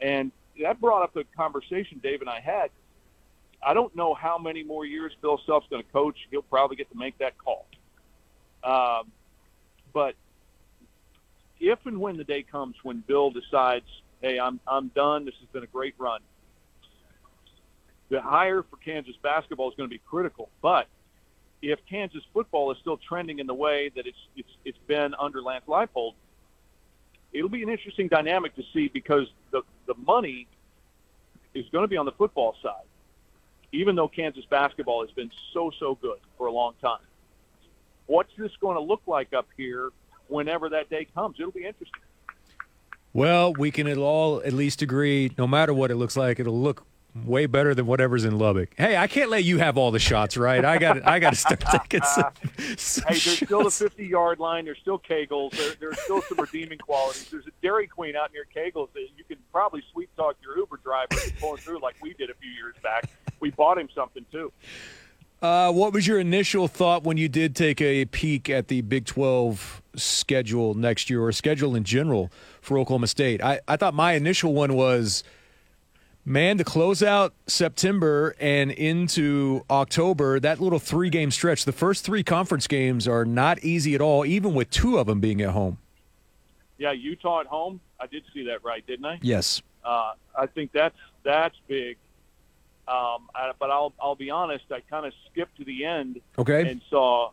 and 0.00 0.32
that 0.62 0.80
brought 0.80 1.02
up 1.02 1.12
the 1.12 1.24
conversation 1.36 2.00
Dave 2.02 2.20
and 2.20 2.30
I 2.30 2.40
had. 2.40 2.70
I 3.62 3.74
don't 3.74 3.94
know 3.96 4.14
how 4.14 4.38
many 4.38 4.62
more 4.62 4.84
years 4.84 5.12
Bill 5.20 5.40
Self's 5.46 5.66
going 5.68 5.82
to 5.82 5.92
coach. 5.92 6.16
He'll 6.30 6.42
probably 6.42 6.76
get 6.76 6.90
to 6.90 6.96
make 6.96 7.18
that 7.18 7.34
call. 7.38 7.66
Um, 8.62 9.10
but 9.92 10.14
if 11.60 11.78
and 11.86 12.00
when 12.00 12.16
the 12.16 12.24
day 12.24 12.42
comes 12.42 12.76
when 12.82 13.02
Bill 13.06 13.30
decides, 13.30 13.86
hey, 14.20 14.38
I'm 14.38 14.60
I'm 14.66 14.88
done. 14.88 15.24
This 15.24 15.34
has 15.40 15.48
been 15.48 15.62
a 15.62 15.68
great 15.68 15.94
run. 15.98 16.20
The 18.08 18.20
hire 18.20 18.62
for 18.62 18.76
Kansas 18.76 19.16
basketball 19.22 19.68
is 19.70 19.76
going 19.76 19.88
to 19.88 19.94
be 19.94 20.00
critical, 20.06 20.48
but 20.62 20.86
if 21.62 21.78
Kansas 21.88 22.22
football 22.32 22.70
is 22.70 22.78
still 22.78 22.96
trending 22.96 23.38
in 23.38 23.46
the 23.46 23.54
way 23.54 23.90
that 23.96 24.06
it's 24.06 24.18
it's 24.36 24.50
it's 24.64 24.78
been 24.86 25.14
under 25.18 25.42
Lance 25.42 25.64
Leipold, 25.66 26.12
it'll 27.32 27.48
be 27.48 27.62
an 27.62 27.68
interesting 27.68 28.08
dynamic 28.08 28.54
to 28.56 28.62
see 28.72 28.88
because 28.88 29.26
the 29.50 29.62
the 29.86 29.94
money 30.06 30.46
is 31.54 31.64
going 31.70 31.82
to 31.82 31.88
be 31.88 31.96
on 31.96 32.04
the 32.04 32.12
football 32.12 32.54
side, 32.62 32.86
even 33.72 33.96
though 33.96 34.08
Kansas 34.08 34.44
basketball 34.44 35.04
has 35.04 35.10
been 35.12 35.30
so 35.52 35.72
so 35.78 35.96
good 35.96 36.18
for 36.36 36.46
a 36.46 36.52
long 36.52 36.74
time. 36.80 37.00
What's 38.06 38.30
this 38.38 38.52
going 38.60 38.76
to 38.76 38.82
look 38.82 39.02
like 39.06 39.32
up 39.32 39.48
here 39.56 39.90
whenever 40.28 40.68
that 40.70 40.90
day 40.90 41.06
comes? 41.14 41.36
It'll 41.38 41.50
be 41.52 41.64
interesting. 41.64 42.00
Well, 43.12 43.54
we 43.54 43.70
can 43.70 43.90
all 43.98 44.42
at 44.42 44.52
least 44.52 44.82
agree, 44.82 45.32
no 45.38 45.46
matter 45.46 45.72
what 45.72 45.90
it 45.90 45.96
looks 45.96 46.16
like, 46.16 46.38
it'll 46.38 46.60
look 46.60 46.84
way 47.24 47.46
better 47.46 47.74
than 47.74 47.86
whatever's 47.86 48.24
in 48.26 48.36
Lubbock. 48.38 48.74
Hey, 48.76 48.96
I 48.96 49.06
can't 49.06 49.30
let 49.30 49.42
you 49.44 49.56
have 49.58 49.78
all 49.78 49.90
the 49.90 49.98
shots, 49.98 50.36
right? 50.36 50.62
I 50.62 50.76
got 50.76 51.06
I 51.06 51.18
got 51.18 51.30
to 51.30 51.36
start 51.36 51.60
taking 51.70 52.02
some. 52.02 52.30
some 52.76 53.04
hey, 53.04 53.14
there's 53.14 53.22
shots. 53.22 53.36
still 53.46 53.64
the 53.64 53.70
50 53.70 54.06
yard 54.06 54.38
line. 54.38 54.66
There's 54.66 54.78
still 54.78 54.98
Kegels. 54.98 55.52
There, 55.52 55.72
there's 55.80 55.98
still 56.00 56.20
some 56.22 56.38
redeeming 56.38 56.78
qualities. 56.78 57.28
There's 57.30 57.46
a 57.46 57.52
Dairy 57.62 57.86
Queen 57.86 58.16
out 58.16 58.32
near 58.32 58.44
Kegels 58.54 58.92
that 58.92 59.06
you 59.16 59.24
can 59.24 59.38
probably 59.50 59.82
sweet 59.92 60.10
talk 60.16 60.36
your 60.42 60.58
Uber 60.58 60.78
driver 60.84 61.16
pulling 61.40 61.58
through 61.58 61.80
like 61.80 61.96
we 62.02 62.12
did 62.14 62.28
a 62.28 62.34
few 62.34 62.50
years 62.50 62.74
back. 62.82 63.08
We 63.40 63.50
bought 63.50 63.78
him 63.78 63.88
something 63.94 64.26
too. 64.30 64.52
Uh, 65.42 65.70
what 65.70 65.92
was 65.92 66.06
your 66.06 66.18
initial 66.18 66.66
thought 66.66 67.02
when 67.02 67.16
you 67.16 67.28
did 67.28 67.54
take 67.54 67.80
a 67.80 68.06
peek 68.06 68.48
at 68.48 68.68
the 68.68 68.80
Big 68.80 69.04
12 69.04 69.82
schedule 69.94 70.74
next 70.74 71.10
year 71.10 71.22
or 71.22 71.30
schedule 71.30 71.74
in 71.74 71.84
general 71.84 72.32
for 72.62 72.78
Oklahoma 72.78 73.06
State? 73.06 73.42
I, 73.42 73.60
I 73.68 73.76
thought 73.76 73.92
my 73.92 74.12
initial 74.12 74.54
one 74.54 74.74
was, 74.74 75.22
man, 76.24 76.56
to 76.56 76.64
close 76.64 77.02
out 77.02 77.34
September 77.46 78.34
and 78.40 78.70
into 78.70 79.62
October, 79.68 80.40
that 80.40 80.58
little 80.58 80.78
three 80.78 81.10
game 81.10 81.30
stretch, 81.30 81.66
the 81.66 81.72
first 81.72 82.02
three 82.02 82.24
conference 82.24 82.66
games 82.66 83.06
are 83.06 83.26
not 83.26 83.62
easy 83.62 83.94
at 83.94 84.00
all, 84.00 84.24
even 84.24 84.54
with 84.54 84.70
two 84.70 84.96
of 84.96 85.06
them 85.06 85.20
being 85.20 85.42
at 85.42 85.50
home. 85.50 85.76
Yeah, 86.78 86.92
Utah 86.92 87.40
at 87.40 87.46
home. 87.46 87.80
I 88.00 88.06
did 88.06 88.24
see 88.32 88.44
that 88.46 88.64
right, 88.64 88.86
didn't 88.86 89.06
I? 89.06 89.18
Yes. 89.22 89.62
Uh, 89.84 90.12
I 90.36 90.46
think 90.46 90.72
that's 90.72 90.96
that's 91.22 91.56
big. 91.68 91.96
Um, 92.88 93.28
I, 93.34 93.52
but 93.58 93.70
I'll 93.70 93.92
I'll 94.00 94.14
be 94.14 94.30
honest. 94.30 94.64
I 94.70 94.80
kind 94.80 95.06
of 95.06 95.12
skipped 95.30 95.56
to 95.58 95.64
the 95.64 95.84
end 95.84 96.20
Okay. 96.38 96.70
and 96.70 96.80
saw, 96.88 97.30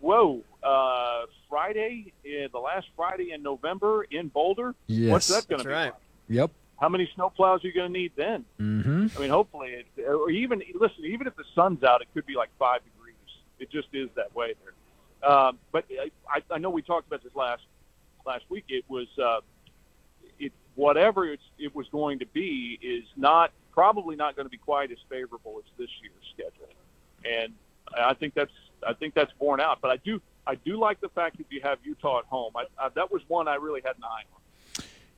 whoa, 0.00 0.42
uh, 0.62 1.22
Friday, 1.48 2.12
uh, 2.24 2.48
the 2.52 2.58
last 2.58 2.86
Friday 2.96 3.32
in 3.32 3.42
November 3.42 4.04
in 4.10 4.28
Boulder. 4.28 4.74
Yes. 4.86 5.10
What's 5.10 5.28
that 5.28 5.48
going 5.48 5.58
That's 5.58 5.62
to 5.64 5.68
be? 5.68 5.72
right. 5.74 5.84
like? 5.86 5.94
Yep. 6.28 6.50
How 6.80 6.88
many 6.88 7.10
snowplows 7.16 7.62
are 7.62 7.66
you 7.66 7.74
going 7.74 7.92
to 7.92 7.98
need 7.98 8.12
then? 8.16 8.44
Mm-hmm. 8.58 9.06
I 9.16 9.20
mean, 9.20 9.30
hopefully, 9.30 9.84
it, 9.96 10.02
or 10.08 10.30
even 10.30 10.62
listen, 10.74 11.04
even 11.04 11.26
if 11.26 11.36
the 11.36 11.44
sun's 11.54 11.82
out, 11.82 12.00
it 12.00 12.08
could 12.14 12.24
be 12.24 12.34
like 12.36 12.48
five 12.58 12.80
degrees. 12.84 13.16
It 13.58 13.70
just 13.70 13.88
is 13.92 14.08
that 14.16 14.34
way 14.34 14.54
there. 14.62 15.28
Um, 15.30 15.58
but 15.72 15.84
I, 16.32 16.40
I 16.50 16.58
know 16.58 16.70
we 16.70 16.80
talked 16.82 17.06
about 17.06 17.22
this 17.22 17.34
last 17.34 17.62
last 18.24 18.44
week. 18.48 18.64
It 18.68 18.84
was 18.88 19.08
uh, 19.22 19.40
it 20.38 20.52
whatever 20.76 21.26
it's, 21.26 21.42
it 21.58 21.74
was 21.74 21.86
going 21.88 22.20
to 22.20 22.26
be 22.26 22.78
is 22.80 23.04
not 23.16 23.52
probably 23.72 24.16
not 24.16 24.36
going 24.36 24.46
to 24.46 24.50
be 24.50 24.56
quite 24.58 24.90
as 24.90 24.98
favorable 25.08 25.56
as 25.58 25.70
this 25.78 25.90
year's 26.02 26.12
schedule, 26.34 26.68
and 27.24 27.52
I 27.96 28.14
think 28.14 28.34
that's 28.34 28.52
I 28.86 28.94
think 28.94 29.14
that's 29.14 29.32
borne 29.38 29.60
out. 29.60 29.78
But 29.80 29.90
I 29.90 29.96
do 29.98 30.20
I 30.46 30.54
do 30.56 30.78
like 30.78 31.00
the 31.00 31.08
fact 31.10 31.38
that 31.38 31.46
you 31.50 31.60
have 31.62 31.78
Utah 31.84 32.20
at 32.20 32.24
home. 32.26 32.52
I, 32.56 32.64
I, 32.78 32.88
that 32.90 33.10
was 33.10 33.22
one 33.28 33.48
I 33.48 33.56
really 33.56 33.80
had 33.84 33.96
an 33.96 34.04
eye 34.04 34.22
on. 34.32 34.40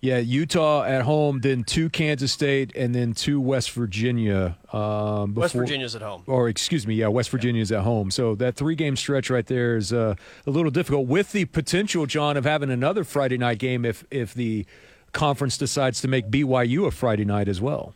Yeah, 0.01 0.19
Utah 0.19 0.83
at 0.83 1.03
home, 1.03 1.43
then 1.43 1.63
two 1.63 1.89
Kansas 1.89 2.33
State, 2.33 2.75
and 2.75 2.93
then 2.93 3.13
two 3.13 3.41
West 3.41 3.71
Virginia. 3.71 4.59
Um, 4.73 5.33
West 5.33 5.53
before- 5.53 5.63
Virginia's 5.65 5.95
at 5.95 6.03
home. 6.03 6.25
or 6.27 6.49
excuse 6.49 6.89
me, 6.89 6.97
yeah, 6.97 7.07
West 7.07 7.31
Virginia's 7.31 7.71
at 7.71 7.83
home. 7.83 8.11
So 8.11 8.35
that 8.35 8.57
three 8.57 8.75
game 8.75 8.97
stretch 8.97 9.31
right 9.31 9.47
there 9.47 9.77
is 9.77 9.93
uh, 9.93 10.17
a 10.45 10.51
little 10.51 10.73
difficult 10.73 11.07
with 11.07 11.31
the 11.31 11.45
potential, 11.45 12.07
John, 12.07 12.37
of 12.37 12.45
having 12.45 12.69
another 12.69 13.05
Friday 13.05 13.39
night 13.39 13.59
game 13.59 13.85
if 13.85 14.05
if 14.11 14.35
the 14.35 14.67
conference 15.13 15.57
decides 15.57 16.01
to 16.01 16.09
make 16.09 16.31
BYU 16.31 16.87
a 16.89 16.91
Friday 16.91 17.25
night 17.25 17.47
as 17.47 17.61
well. 17.61 17.95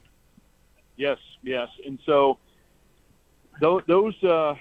Yes, 0.96 1.18
yes, 1.42 1.68
and 1.84 1.98
so 2.06 2.38
those, 3.60 3.82
uh, 3.88 4.54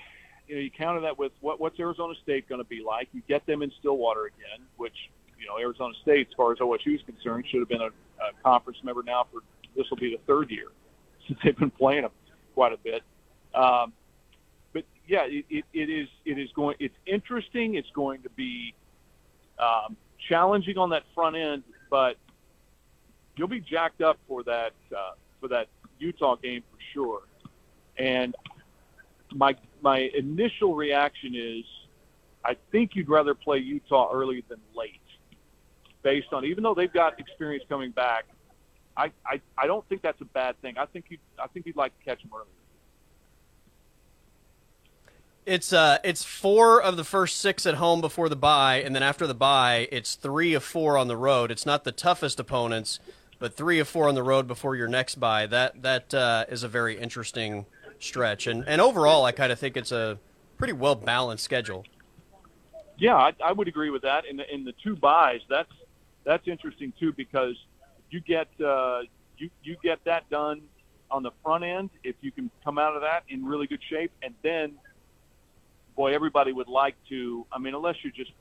you 0.48 0.56
know, 0.56 0.62
you 0.62 0.72
counter 0.72 1.02
that 1.02 1.18
with 1.18 1.32
what, 1.42 1.60
what's 1.60 1.80
Arizona 1.80 2.14
State 2.24 2.48
going 2.48 2.62
to 2.62 2.68
be 2.68 2.84
like? 2.86 3.10
You 3.14 3.22
get 3.28 3.46
them 3.46 3.62
in 3.62 3.72
Stillwater 3.80 4.26
again, 4.26 4.66
which 4.78 4.96
you 5.40 5.48
know 5.48 5.58
Arizona 5.60 5.94
State, 6.02 6.28
as 6.30 6.34
far 6.36 6.52
as 6.52 6.60
OSU 6.60 6.96
is 6.96 7.02
concerned, 7.06 7.46
should 7.50 7.60
have 7.60 7.70
been 7.70 7.82
a, 7.82 7.88
a 7.88 8.32
conference 8.44 8.80
member 8.84 9.04
now 9.04 9.26
for 9.32 9.42
this 9.76 9.90
will 9.90 9.98
be 9.98 10.12
the 10.12 10.22
third 10.26 10.50
year 10.50 10.68
since 11.28 11.40
they've 11.44 11.58
been 11.58 11.72
playing 11.72 12.04
them 12.04 12.12
quite 12.54 12.74
a 12.74 12.78
bit. 12.78 13.04
Um, 13.54 13.94
but 14.74 14.84
yeah, 15.08 15.26
it, 15.26 15.46
it, 15.50 15.66
it 15.74 15.90
is 15.90 16.08
it 16.26 16.38
is 16.38 16.50
going. 16.56 16.76
It's 16.80 16.96
interesting. 17.06 17.76
It's 17.76 17.92
going 17.92 18.22
to 18.24 18.30
be 18.30 18.74
um, 19.60 19.98
challenging 20.30 20.78
on 20.78 20.90
that 20.92 21.04
front 21.14 21.36
end, 21.36 21.64
but 21.90 22.18
you'll 23.36 23.48
be 23.48 23.62
jacked 23.62 24.02
up 24.02 24.18
for 24.28 24.44
that 24.44 24.74
uh, 24.96 25.12
for 25.40 25.48
that 25.50 25.68
Utah 26.00 26.36
game 26.36 26.64
for 26.72 26.78
sure. 26.94 27.22
And 27.98 28.36
my 29.34 29.56
my 29.82 30.10
initial 30.16 30.76
reaction 30.76 31.36
is, 31.36 31.66
I 32.44 32.56
think 32.72 32.96
you'd 32.96 33.10
rather 33.10 33.34
play 33.34 33.60
Utah 33.60 34.10
early 34.12 34.44
than 34.50 34.60
late, 34.76 35.02
based 36.02 36.34
on 36.34 36.46
even 36.46 36.64
though 36.64 36.74
they've 36.74 36.92
got 36.92 37.20
experience 37.20 37.64
coming 37.70 37.92
back. 37.92 38.26
I, 38.98 39.12
I, 39.26 39.42
I 39.58 39.68
don't 39.68 39.86
think 39.90 40.02
that's 40.02 40.22
a 40.22 40.26
bad 40.26 40.60
thing. 40.62 40.78
I 40.78 40.86
think 40.86 41.06
you 41.10 41.18
I 41.38 41.48
think 41.48 41.66
you'd 41.66 41.76
like 41.76 41.98
to 42.00 42.06
catch 42.06 42.22
them 42.22 42.32
early. 42.34 42.48
It's 45.46 45.74
uh, 45.74 46.00
it's 46.04 46.24
four 46.24 46.82
of 46.82 46.98
the 46.98 47.04
first 47.04 47.38
six 47.38 47.66
at 47.66 47.76
home 47.76 48.02
before 48.02 48.30
the 48.30 48.36
bye, 48.36 48.82
and 48.82 48.96
then 48.96 49.04
after 49.04 49.28
the 49.28 49.36
bye, 49.36 49.88
it's 49.92 50.16
three 50.16 50.54
of 50.54 50.64
four 50.64 50.98
on 50.98 51.08
the 51.08 51.18
road. 51.18 51.52
It's 51.52 51.66
not 51.66 51.84
the 51.84 51.92
toughest 51.92 52.40
opponents, 52.40 53.00
but 53.40 53.56
three 53.56 53.80
of 53.80 53.88
four 53.88 54.08
on 54.08 54.16
the 54.16 54.24
road 54.24 54.48
before 54.48 54.76
your 54.76 54.88
next 54.88 55.16
bye. 55.16 55.46
That 55.46 55.82
that 55.82 56.14
uh, 56.14 56.46
is 56.50 56.64
a 56.64 56.68
very 56.68 56.98
interesting 56.98 57.66
stretch, 58.00 58.48
and 58.48 58.64
and 58.68 58.82
overall, 58.82 59.26
I 59.26 59.32
kind 59.32 59.52
of 59.52 59.60
think 59.60 59.78
it's 59.78 59.92
a 59.92 60.20
pretty 60.58 60.74
well 60.74 60.96
balanced 60.96 61.44
schedule. 61.44 61.86
Yeah, 62.98 63.16
I, 63.16 63.34
I 63.44 63.52
would 63.52 63.68
agree 63.68 63.90
with 63.90 64.04
that. 64.04 64.26
In 64.26 64.38
the 64.38 64.54
in 64.54 64.64
the 64.64 64.74
two 64.84 64.96
buys, 64.96 65.42
that's 65.50 65.72
that's 66.24 66.48
interesting 66.48 66.94
too 67.00 67.14
because 67.14 67.56
you 68.10 68.20
get 68.22 68.48
uh, 68.64 69.02
you 69.38 69.50
you 69.64 69.76
get 69.84 70.04
that 70.06 70.30
done 70.30 70.62
on 71.12 71.24
the 71.24 71.32
front 71.44 71.64
end 71.64 71.90
if 72.04 72.16
you 72.22 72.32
can 72.32 72.50
come 72.64 72.78
out 72.78 72.96
of 72.96 73.02
that 73.02 73.24
in 73.30 73.46
really 73.46 73.68
good 73.68 73.82
shape, 73.90 74.12
and 74.22 74.34
then 74.44 74.74
boy, 75.96 76.14
everybody 76.14 76.52
would 76.52 76.68
like 76.68 76.96
to. 77.10 77.46
I 77.52 77.60
mean, 77.60 77.76
unless 77.76 77.96
you 78.04 78.12
just 78.12 78.32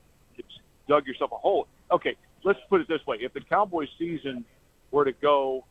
dug 0.88 1.06
yourself 1.06 1.32
a 1.32 1.36
hole. 1.36 1.66
Okay, 1.90 2.16
let's 2.42 2.58
put 2.68 2.80
it 2.80 2.88
this 2.88 3.04
way: 3.06 3.18
if 3.20 3.32
the 3.32 3.40
Cowboys 3.40 3.88
season 3.98 4.44
were 4.94 5.04
to 5.04 5.12
go 5.12 5.64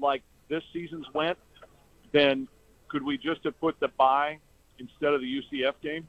like 0.00 0.22
this 0.48 0.62
season's 0.72 1.06
went, 1.14 1.38
then 2.12 2.48
could 2.88 3.04
we 3.04 3.16
just 3.16 3.44
have 3.44 3.58
put 3.60 3.78
the 3.80 3.88
bye 3.88 4.38
instead 4.78 5.14
of 5.14 5.20
the 5.20 5.42
UCF 5.42 5.74
game? 5.80 6.06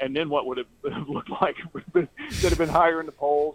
And 0.00 0.14
then 0.14 0.28
what 0.28 0.46
would 0.46 0.58
it 0.58 0.66
have 0.92 1.08
looked 1.08 1.30
like? 1.30 1.56
Would 1.72 2.08
have 2.42 2.58
been 2.58 2.68
higher 2.68 2.98
in 2.98 3.06
the 3.06 3.12
polls. 3.12 3.54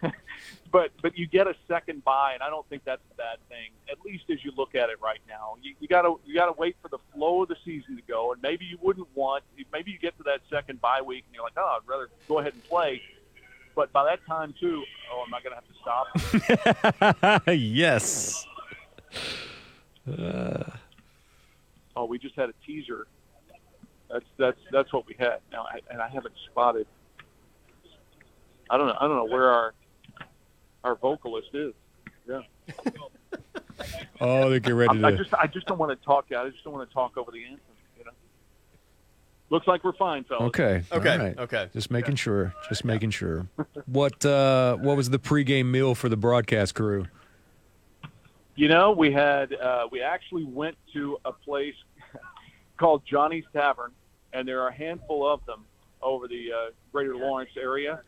but 0.72 0.92
but 1.02 1.18
you 1.18 1.26
get 1.26 1.48
a 1.48 1.54
second 1.66 2.04
bye, 2.04 2.30
and 2.34 2.42
I 2.44 2.48
don't 2.48 2.66
think 2.68 2.84
that's 2.84 3.02
a 3.10 3.14
bad 3.16 3.38
thing. 3.48 3.70
At 3.90 4.00
least 4.04 4.24
as 4.30 4.44
you 4.44 4.52
look 4.56 4.76
at 4.76 4.88
it 4.88 5.00
right 5.02 5.20
now, 5.28 5.56
you, 5.60 5.74
you 5.80 5.88
gotta 5.88 6.14
you 6.24 6.34
gotta 6.36 6.52
wait 6.52 6.76
for 6.80 6.88
the 6.88 6.98
flow 7.12 7.42
of 7.42 7.48
the 7.48 7.56
season 7.64 7.96
to 7.96 8.02
go, 8.02 8.32
and 8.32 8.40
maybe 8.40 8.64
you 8.64 8.78
wouldn't 8.80 9.08
want. 9.16 9.42
Maybe 9.72 9.90
you 9.90 9.98
get 9.98 10.16
to 10.18 10.22
that 10.24 10.42
second 10.48 10.80
bye 10.80 11.02
week, 11.02 11.24
and 11.26 11.34
you're 11.34 11.42
like, 11.42 11.54
oh, 11.56 11.78
I'd 11.80 11.88
rather 11.88 12.08
go 12.28 12.38
ahead 12.38 12.52
and 12.52 12.64
play. 12.64 13.02
But 13.74 13.92
by 13.92 14.04
that 14.04 14.24
time, 14.26 14.54
too, 14.60 14.82
oh, 15.12 15.24
am 15.26 15.34
I 15.34 15.40
going 15.40 15.54
to 15.54 15.56
have 15.56 15.68
to 15.68 15.74
stop? 17.30 17.42
yes. 17.56 18.46
Uh, 20.10 20.64
oh, 21.96 22.04
we 22.04 22.18
just 22.18 22.34
had 22.36 22.48
a 22.48 22.54
teaser. 22.66 23.06
That's 24.10 24.24
that's 24.38 24.58
that's 24.72 24.92
what 24.92 25.06
we 25.06 25.14
had 25.18 25.38
now, 25.52 25.64
I, 25.64 25.78
and 25.88 26.02
I 26.02 26.08
haven't 26.08 26.34
spotted. 26.50 26.86
I 28.68 28.76
don't 28.76 28.88
know. 28.88 28.96
I 29.00 29.06
don't 29.06 29.16
know 29.16 29.32
where 29.32 29.50
our 29.50 29.74
our 30.82 30.96
vocalist 30.96 31.50
is. 31.54 31.74
Yeah. 32.28 32.40
oh, 34.20 34.50
they 34.50 34.58
get 34.58 34.74
ready 34.74 34.98
I, 34.98 35.00
to. 35.00 35.06
I 35.06 35.16
just 35.16 35.34
I 35.34 35.46
just 35.46 35.66
don't 35.66 35.78
want 35.78 35.98
to 35.98 36.04
talk. 36.04 36.26
I 36.36 36.48
just 36.48 36.64
don't 36.64 36.72
want 36.72 36.88
to 36.88 36.94
talk 36.94 37.16
over 37.16 37.30
the 37.30 37.44
anthem. 37.44 37.60
You 39.50 39.54
know. 39.54 39.56
Looks 39.56 39.66
like 39.66 39.84
we're 39.84 39.92
fine, 39.92 40.24
fellas. 40.24 40.48
Okay. 40.48 40.82
Okay. 40.92 41.12
All 41.12 41.18
right. 41.18 41.38
Okay. 41.38 41.68
Just 41.72 41.90
making 41.90 42.16
sure. 42.16 42.54
Just 42.68 42.84
making 42.84 43.10
sure. 43.10 43.46
what 43.86 44.24
uh, 44.24 44.76
What 44.76 44.96
was 44.96 45.10
the 45.10 45.18
pregame 45.18 45.66
meal 45.66 45.94
for 45.94 46.08
the 46.08 46.16
broadcast 46.16 46.74
crew? 46.74 47.06
You 48.56 48.68
know, 48.68 48.92
we 48.92 49.12
had 49.12 49.52
uh, 49.54 49.88
we 49.90 50.02
actually 50.02 50.44
went 50.44 50.76
to 50.92 51.18
a 51.24 51.32
place 51.32 51.74
called 52.76 53.02
Johnny's 53.06 53.44
Tavern, 53.52 53.92
and 54.32 54.46
there 54.46 54.60
are 54.60 54.68
a 54.68 54.74
handful 54.74 55.26
of 55.26 55.44
them 55.46 55.64
over 56.02 56.28
the 56.28 56.52
uh, 56.52 56.70
Greater 56.92 57.16
Lawrence 57.16 57.50
area. 57.56 58.00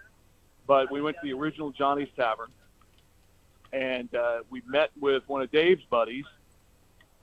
But 0.66 0.90
we 0.92 1.02
went 1.02 1.16
to 1.16 1.26
the 1.26 1.32
original 1.32 1.70
Johnny's 1.72 2.08
Tavern, 2.16 2.50
and 3.72 4.14
uh, 4.14 4.40
we 4.50 4.62
met 4.66 4.90
with 5.00 5.22
one 5.26 5.42
of 5.42 5.50
Dave's 5.50 5.84
buddies, 5.90 6.24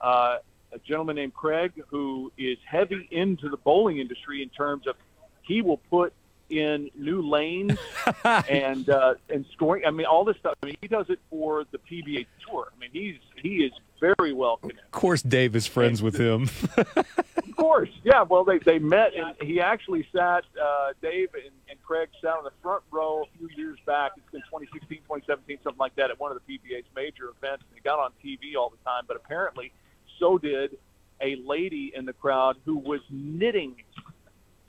uh, 0.00 0.38
a 0.72 0.78
gentleman 0.78 1.16
named 1.16 1.34
Craig, 1.34 1.72
who 1.88 2.32
is 2.38 2.58
heavy 2.64 3.08
into 3.10 3.48
the 3.48 3.56
bowling 3.56 3.98
industry 3.98 4.42
in 4.42 4.48
terms 4.50 4.86
of 4.86 4.96
he 5.42 5.62
will 5.62 5.78
put 5.78 6.12
in 6.50 6.90
new 6.94 7.22
lanes 7.22 7.78
and 8.24 8.88
uh, 8.90 9.14
and 9.28 9.46
scoring. 9.52 9.84
I 9.86 9.90
mean, 9.90 10.06
all 10.06 10.24
this 10.24 10.36
stuff. 10.36 10.54
I 10.62 10.66
mean, 10.66 10.76
he 10.80 10.88
does 10.88 11.06
it 11.08 11.20
for 11.30 11.64
the 11.70 11.78
PBA 11.78 12.26
Tour. 12.46 12.68
I 12.74 12.78
mean, 12.78 12.90
he's 12.92 13.16
he 13.36 13.64
is 13.64 13.72
very 14.00 14.32
well 14.32 14.56
connected. 14.56 14.84
Of 14.84 14.90
course, 14.90 15.22
Dave 15.22 15.54
is 15.56 15.66
friends 15.66 16.02
with 16.02 16.16
him. 16.16 16.48
of 16.76 17.56
course, 17.56 17.90
yeah. 18.04 18.22
Well, 18.22 18.44
they 18.44 18.58
they 18.58 18.78
met, 18.78 19.12
and 19.14 19.34
he 19.40 19.60
actually 19.60 20.06
sat. 20.14 20.44
Uh, 20.60 20.92
Dave 21.00 21.28
and, 21.34 21.52
and 21.68 21.82
Craig 21.82 22.08
sat 22.20 22.36
on 22.36 22.44
the 22.44 22.52
front 22.62 22.82
row 22.90 23.22
a 23.22 23.38
few 23.38 23.48
years 23.56 23.78
back. 23.86 24.12
It's 24.16 24.30
been 24.30 24.42
2016, 24.42 24.98
2017, 24.98 25.58
something 25.62 25.78
like 25.78 25.94
that, 25.96 26.10
at 26.10 26.18
one 26.18 26.32
of 26.32 26.40
the 26.44 26.58
PBA's 26.58 26.86
major 26.96 27.30
events. 27.36 27.64
And 27.68 27.76
they 27.76 27.80
got 27.82 27.98
on 27.98 28.12
TV 28.24 28.56
all 28.58 28.70
the 28.70 28.82
time, 28.84 29.04
but 29.06 29.16
apparently, 29.16 29.72
so 30.20 30.38
did 30.38 30.76
a 31.20 31.34
lady 31.44 31.92
in 31.94 32.04
the 32.04 32.12
crowd 32.12 32.56
who 32.64 32.78
was 32.78 33.00
knitting 33.10 33.74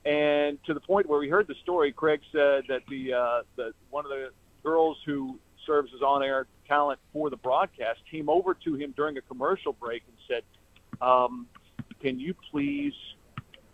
and 0.06 0.64
to 0.66 0.74
the 0.74 0.80
point 0.80 1.08
where 1.08 1.20
we 1.20 1.30
heard 1.30 1.48
the 1.48 1.56
story, 1.62 1.92
Craig 1.92 2.22
said 2.32 2.64
that 2.70 2.82
the 2.90 3.14
uh, 3.14 3.42
the 3.56 3.74
one 3.90 4.06
of 4.06 4.10
the 4.10 4.32
girls 4.64 4.98
who 5.06 5.40
serves 5.66 5.92
as 5.94 6.02
on-air 6.02 6.48
talent 6.68 7.00
for 7.14 7.30
the 7.30 7.38
broadcast 7.38 8.00
came 8.10 8.28
over 8.28 8.56
to 8.56 8.76
him 8.76 8.94
during 8.98 9.18
a 9.18 9.22
commercial 9.22 9.74
break 9.74 10.02
and 10.08 10.18
said, 10.28 10.44
um, 11.06 11.46
"Can 12.02 12.20
you 12.20 12.34
please 12.52 12.94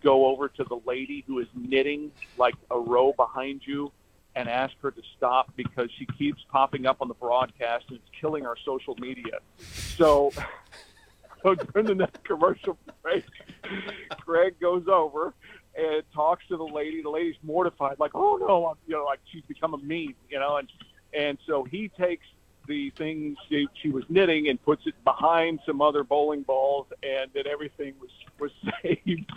go 0.02 0.26
over 0.26 0.48
to 0.48 0.64
the 0.64 0.78
lady 0.84 1.24
who 1.26 1.38
is 1.38 1.48
knitting 1.54 2.12
like 2.36 2.54
a 2.70 2.78
row 2.78 3.12
behind 3.14 3.62
you 3.64 3.90
and 4.36 4.48
ask 4.48 4.74
her 4.82 4.90
to 4.90 5.02
stop 5.16 5.50
because 5.56 5.90
she 5.98 6.04
keeps 6.18 6.44
popping 6.52 6.84
up 6.84 6.98
on 7.00 7.08
the 7.08 7.14
broadcast 7.14 7.86
and 7.88 7.96
it's 7.96 8.20
killing 8.20 8.44
our 8.44 8.56
social 8.66 8.96
media." 8.96 9.38
So. 9.96 10.30
So 11.42 11.54
during 11.54 11.86
the 11.86 11.94
next 11.94 12.24
commercial 12.24 12.76
break, 13.02 13.24
Craig 14.20 14.54
goes 14.60 14.86
over 14.88 15.34
and 15.76 16.02
talks 16.14 16.46
to 16.48 16.56
the 16.56 16.64
lady. 16.64 17.02
The 17.02 17.10
lady's 17.10 17.36
mortified, 17.42 17.98
like, 17.98 18.12
"Oh 18.14 18.36
no, 18.36 18.66
I'm, 18.66 18.76
you 18.86 18.94
know, 18.94 19.04
like 19.04 19.20
she's 19.30 19.42
become 19.42 19.74
a 19.74 19.78
meme, 19.78 20.14
you 20.28 20.38
know." 20.38 20.56
And 20.56 20.68
and 21.12 21.38
so 21.46 21.64
he 21.64 21.88
takes 21.88 22.26
the 22.66 22.90
thing 22.90 23.34
she, 23.48 23.66
she 23.80 23.88
was 23.88 24.04
knitting 24.08 24.48
and 24.48 24.62
puts 24.62 24.86
it 24.86 24.94
behind 25.02 25.60
some 25.64 25.80
other 25.80 26.04
bowling 26.04 26.42
balls, 26.42 26.86
and 27.02 27.30
then 27.34 27.46
everything 27.46 27.94
was 28.00 28.10
was 28.38 28.52
saved. 28.82 29.30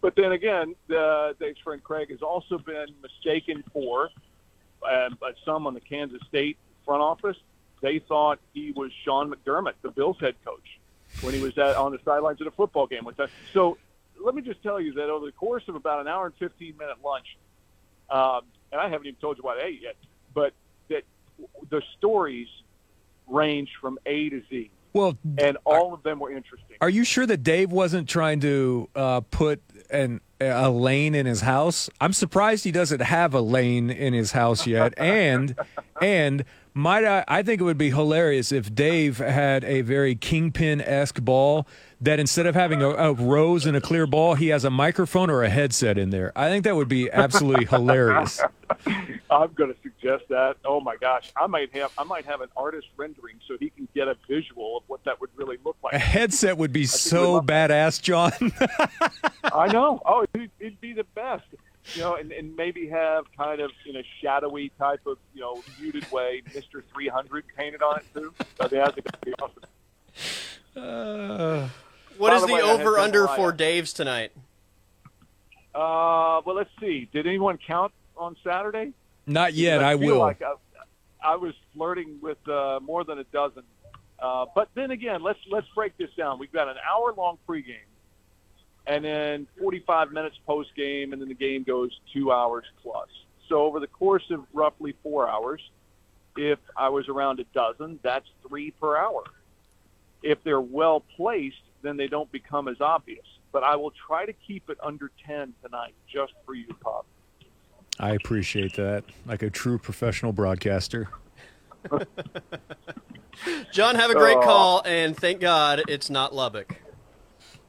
But 0.00 0.14
then 0.14 0.32
again, 0.32 0.74
uh, 0.96 1.32
Dave's 1.40 1.58
friend 1.60 1.82
Craig 1.82 2.10
has 2.10 2.22
also 2.22 2.58
been 2.58 2.86
mistaken 3.02 3.64
for, 3.72 4.10
uh, 4.88 5.10
by 5.20 5.32
some 5.44 5.66
on 5.66 5.74
the 5.74 5.80
Kansas 5.80 6.20
State 6.28 6.58
front 6.84 7.02
office. 7.02 7.36
They 7.82 7.98
thought 7.98 8.38
he 8.54 8.72
was 8.72 8.90
Sean 9.04 9.32
McDermott, 9.32 9.72
the 9.82 9.90
Bills 9.90 10.16
head 10.20 10.36
coach, 10.44 10.80
when 11.22 11.34
he 11.34 11.40
was 11.40 11.56
at, 11.58 11.76
on 11.76 11.92
the 11.92 11.98
sidelines 12.04 12.40
at 12.40 12.46
a 12.46 12.50
football 12.50 12.86
game. 12.86 13.04
With 13.04 13.18
us. 13.20 13.30
So 13.52 13.78
let 14.22 14.34
me 14.34 14.42
just 14.42 14.62
tell 14.62 14.80
you 14.80 14.94
that 14.94 15.08
over 15.08 15.26
the 15.26 15.32
course 15.32 15.64
of 15.68 15.74
about 15.74 16.00
an 16.00 16.08
hour 16.08 16.26
and 16.26 16.34
15 16.36 16.76
minute 16.76 16.96
lunch, 17.04 17.26
um, 18.10 18.42
and 18.72 18.80
I 18.80 18.88
haven't 18.88 19.06
even 19.06 19.20
told 19.20 19.36
you 19.36 19.42
what 19.42 19.58
I 19.58 19.66
ate 19.66 19.82
yet, 19.82 19.96
but 20.34 20.52
that 20.88 21.02
the 21.70 21.82
stories 21.98 22.48
range 23.26 23.70
from 23.80 23.98
A 24.06 24.28
to 24.30 24.42
Z. 24.48 24.70
Well, 24.92 25.18
and 25.38 25.58
all 25.64 25.92
of 25.92 26.02
them 26.02 26.20
were 26.20 26.32
interesting. 26.32 26.76
Are 26.80 26.88
you 26.88 27.04
sure 27.04 27.26
that 27.26 27.42
Dave 27.42 27.70
wasn't 27.70 28.08
trying 28.08 28.40
to 28.40 28.88
uh, 28.94 29.20
put 29.30 29.60
an 29.90 30.22
a 30.40 30.70
lane 30.70 31.14
in 31.14 31.26
his 31.26 31.42
house? 31.42 31.90
I'm 32.00 32.14
surprised 32.14 32.64
he 32.64 32.72
doesn't 32.72 33.02
have 33.02 33.34
a 33.34 33.42
lane 33.42 33.90
in 33.90 34.14
his 34.14 34.32
house 34.32 34.66
yet. 34.66 34.94
and 34.96 35.54
and 36.00 36.44
might 36.76 37.04
I, 37.04 37.24
I 37.26 37.42
think 37.42 37.60
it 37.60 37.64
would 37.64 37.78
be 37.78 37.90
hilarious 37.90 38.52
if 38.52 38.74
Dave 38.74 39.16
had 39.16 39.64
a 39.64 39.80
very 39.80 40.14
kingpin 40.14 40.82
esque 40.82 41.22
ball 41.22 41.66
that 42.02 42.20
instead 42.20 42.44
of 42.44 42.54
having 42.54 42.82
a, 42.82 42.90
a, 42.90 43.12
rose 43.14 43.64
and 43.64 43.74
a 43.74 43.80
clear 43.80 44.06
ball, 44.06 44.34
he 44.34 44.48
has 44.48 44.62
a 44.62 44.70
microphone 44.70 45.30
or 45.30 45.42
a 45.42 45.48
headset 45.48 45.96
in 45.96 46.10
there. 46.10 46.32
I 46.36 46.50
think 46.50 46.64
that 46.64 46.76
would 46.76 46.88
be 46.88 47.10
absolutely 47.10 47.64
hilarious. 47.70 48.42
I'm 49.30 49.52
going 49.54 49.72
to 49.72 49.76
suggest 49.82 50.24
that. 50.28 50.56
Oh 50.66 50.80
my 50.80 50.96
gosh, 50.96 51.32
I 51.34 51.46
might 51.46 51.74
have 51.74 51.92
I 51.96 52.04
might 52.04 52.26
have 52.26 52.42
an 52.42 52.50
artist 52.56 52.88
rendering 52.98 53.36
so 53.48 53.56
he 53.58 53.70
can 53.70 53.88
get 53.94 54.08
a 54.08 54.16
visual 54.28 54.76
of 54.76 54.82
what 54.86 55.02
that 55.04 55.18
would 55.20 55.30
really 55.34 55.56
look 55.64 55.76
like. 55.82 55.94
A 55.94 55.98
headset 55.98 56.58
would 56.58 56.72
be 56.72 56.84
so 56.84 57.40
badass, 57.40 58.02
John. 58.02 58.32
I 59.44 59.72
know. 59.72 60.02
Oh, 60.04 60.26
it'd, 60.34 60.50
it'd 60.60 60.80
be 60.80 60.92
the 60.92 61.04
best 61.14 61.44
you 61.94 62.00
know, 62.00 62.16
and, 62.16 62.32
and 62.32 62.56
maybe 62.56 62.88
have 62.88 63.24
kind 63.36 63.60
of 63.60 63.70
in 63.86 63.96
a 63.96 64.02
shadowy 64.20 64.70
type 64.78 65.06
of, 65.06 65.18
you 65.34 65.40
know, 65.40 65.62
muted 65.80 66.10
way, 66.10 66.42
Mister 66.54 66.84
300 66.92 67.44
painted 67.56 67.82
on 67.82 67.98
it 67.98 68.04
too. 68.14 68.34
So 68.60 68.68
they 68.68 68.78
have 68.78 68.94
to 68.96 69.02
be 69.24 69.34
awesome. 69.34 69.62
Uh, 70.76 71.68
what 72.18 72.32
is 72.34 72.42
the, 72.42 72.48
the 72.48 72.60
over 72.60 72.98
under 72.98 73.26
for 73.28 73.52
Dave's 73.52 73.92
tonight? 73.92 74.32
Uh, 75.74 76.40
well, 76.44 76.56
let's 76.56 76.70
see. 76.80 77.08
Did 77.12 77.26
anyone 77.26 77.58
count 77.66 77.92
on 78.16 78.36
Saturday? 78.42 78.92
Not 79.26 79.54
yet. 79.54 79.82
I, 79.82 79.92
I 79.92 79.94
will. 79.94 80.18
Like 80.18 80.42
I, 80.42 80.54
I, 81.22 81.36
was 81.36 81.54
flirting 81.74 82.18
with 82.22 82.38
uh, 82.48 82.80
more 82.82 83.04
than 83.04 83.18
a 83.18 83.24
dozen. 83.24 83.62
Uh, 84.18 84.46
but 84.54 84.68
then 84.74 84.90
again, 84.90 85.22
let's 85.22 85.38
let's 85.50 85.66
break 85.74 85.96
this 85.98 86.10
down. 86.16 86.38
We've 86.38 86.52
got 86.52 86.68
an 86.68 86.76
hour 86.90 87.12
long 87.14 87.38
pregame 87.46 87.74
and 88.86 89.04
then 89.04 89.46
45 89.60 90.12
minutes 90.12 90.36
post 90.46 90.74
game, 90.76 91.12
and 91.12 91.20
then 91.20 91.28
the 91.28 91.34
game 91.34 91.62
goes 91.64 91.90
two 92.12 92.30
hours 92.32 92.64
plus. 92.82 93.08
So 93.48 93.60
over 93.62 93.80
the 93.80 93.86
course 93.86 94.24
of 94.30 94.44
roughly 94.52 94.94
four 95.02 95.28
hours, 95.28 95.60
if 96.36 96.58
I 96.76 96.88
was 96.88 97.08
around 97.08 97.40
a 97.40 97.44
dozen, 97.54 97.98
that's 98.02 98.26
three 98.46 98.70
per 98.72 98.96
hour. 98.96 99.24
If 100.22 100.42
they're 100.44 100.60
well 100.60 101.00
placed, 101.16 101.56
then 101.82 101.96
they 101.96 102.08
don't 102.08 102.30
become 102.32 102.68
as 102.68 102.80
obvious. 102.80 103.24
but 103.52 103.62
I 103.64 103.74
will 103.76 103.92
try 104.06 104.26
to 104.26 104.34
keep 104.34 104.68
it 104.68 104.76
under 104.82 105.10
10 105.26 105.54
tonight, 105.64 105.94
just 106.12 106.34
for 106.44 106.54
you, 106.54 106.66
Pop. 106.80 107.06
I 107.98 108.10
appreciate 108.10 108.74
that. 108.74 109.04
Like 109.24 109.42
a 109.42 109.48
true 109.48 109.78
professional 109.78 110.32
broadcaster. 110.32 111.08
John, 113.72 113.94
have 113.94 114.10
a 114.10 114.14
great 114.14 114.36
Oh. 114.36 114.42
call, 114.42 114.82
and 114.84 115.16
thank 115.16 115.40
God 115.40 115.82
it's 115.88 116.10
not 116.10 116.34
Lubbock. 116.34 116.76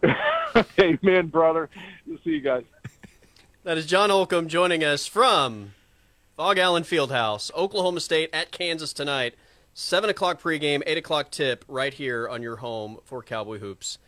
Amen, 0.79 1.27
brother. 1.27 1.69
We'll 2.05 2.19
see 2.23 2.31
you 2.31 2.41
guys. 2.41 2.63
That 3.63 3.77
is 3.77 3.85
John 3.85 4.09
Holcomb 4.09 4.47
joining 4.47 4.83
us 4.83 5.07
from 5.07 5.73
Phog 6.35 6.57
Allen 6.57 6.83
Fieldhouse, 6.83 7.53
Oklahoma 7.53 7.99
State 7.99 8.29
at 8.31 8.51
Kansas 8.51 8.93
tonight. 8.93 9.35
7 9.73 10.09
o'clock 10.09 10.41
pregame, 10.41 10.81
8 10.87 10.97
o'clock 10.97 11.31
tip, 11.31 11.63
right 11.67 11.93
here 11.93 12.27
on 12.27 12.41
your 12.41 12.57
home 12.57 12.97
for 13.03 13.21
Cowboy 13.21 13.59
Hoops 13.59 13.99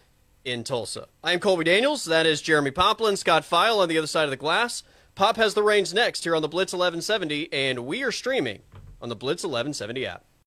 in 0.43 0.63
Tulsa. 0.63 1.08
I 1.23 1.34
am 1.34 1.39
Colby 1.39 1.63
Daniels. 1.65 2.06
That 2.06 2.25
is 2.25 2.41
Jeremy 2.41 2.71
Poplin, 2.71 3.17
Scott 3.17 3.45
File 3.45 3.80
on 3.80 3.89
the 3.89 3.97
other 3.97 4.08
side 4.08 4.23
of 4.23 4.30
the 4.32 4.38
glass. 4.38 4.84
Pop 5.15 5.36
has 5.36 5.54
the 5.54 5.63
reins 5.63 5.93
next 5.93 6.23
here 6.23 6.36
on 6.36 6.41
the 6.41 6.47
Blitz 6.47 6.71
1170, 6.73 7.52
and 7.52 7.86
we 7.86 8.04
are 8.04 8.12
streaming 8.12 8.62
on 9.02 9.10
the 9.10 9.15
Blitz 9.15 9.43
1170 9.43 10.06
app. 10.06 10.23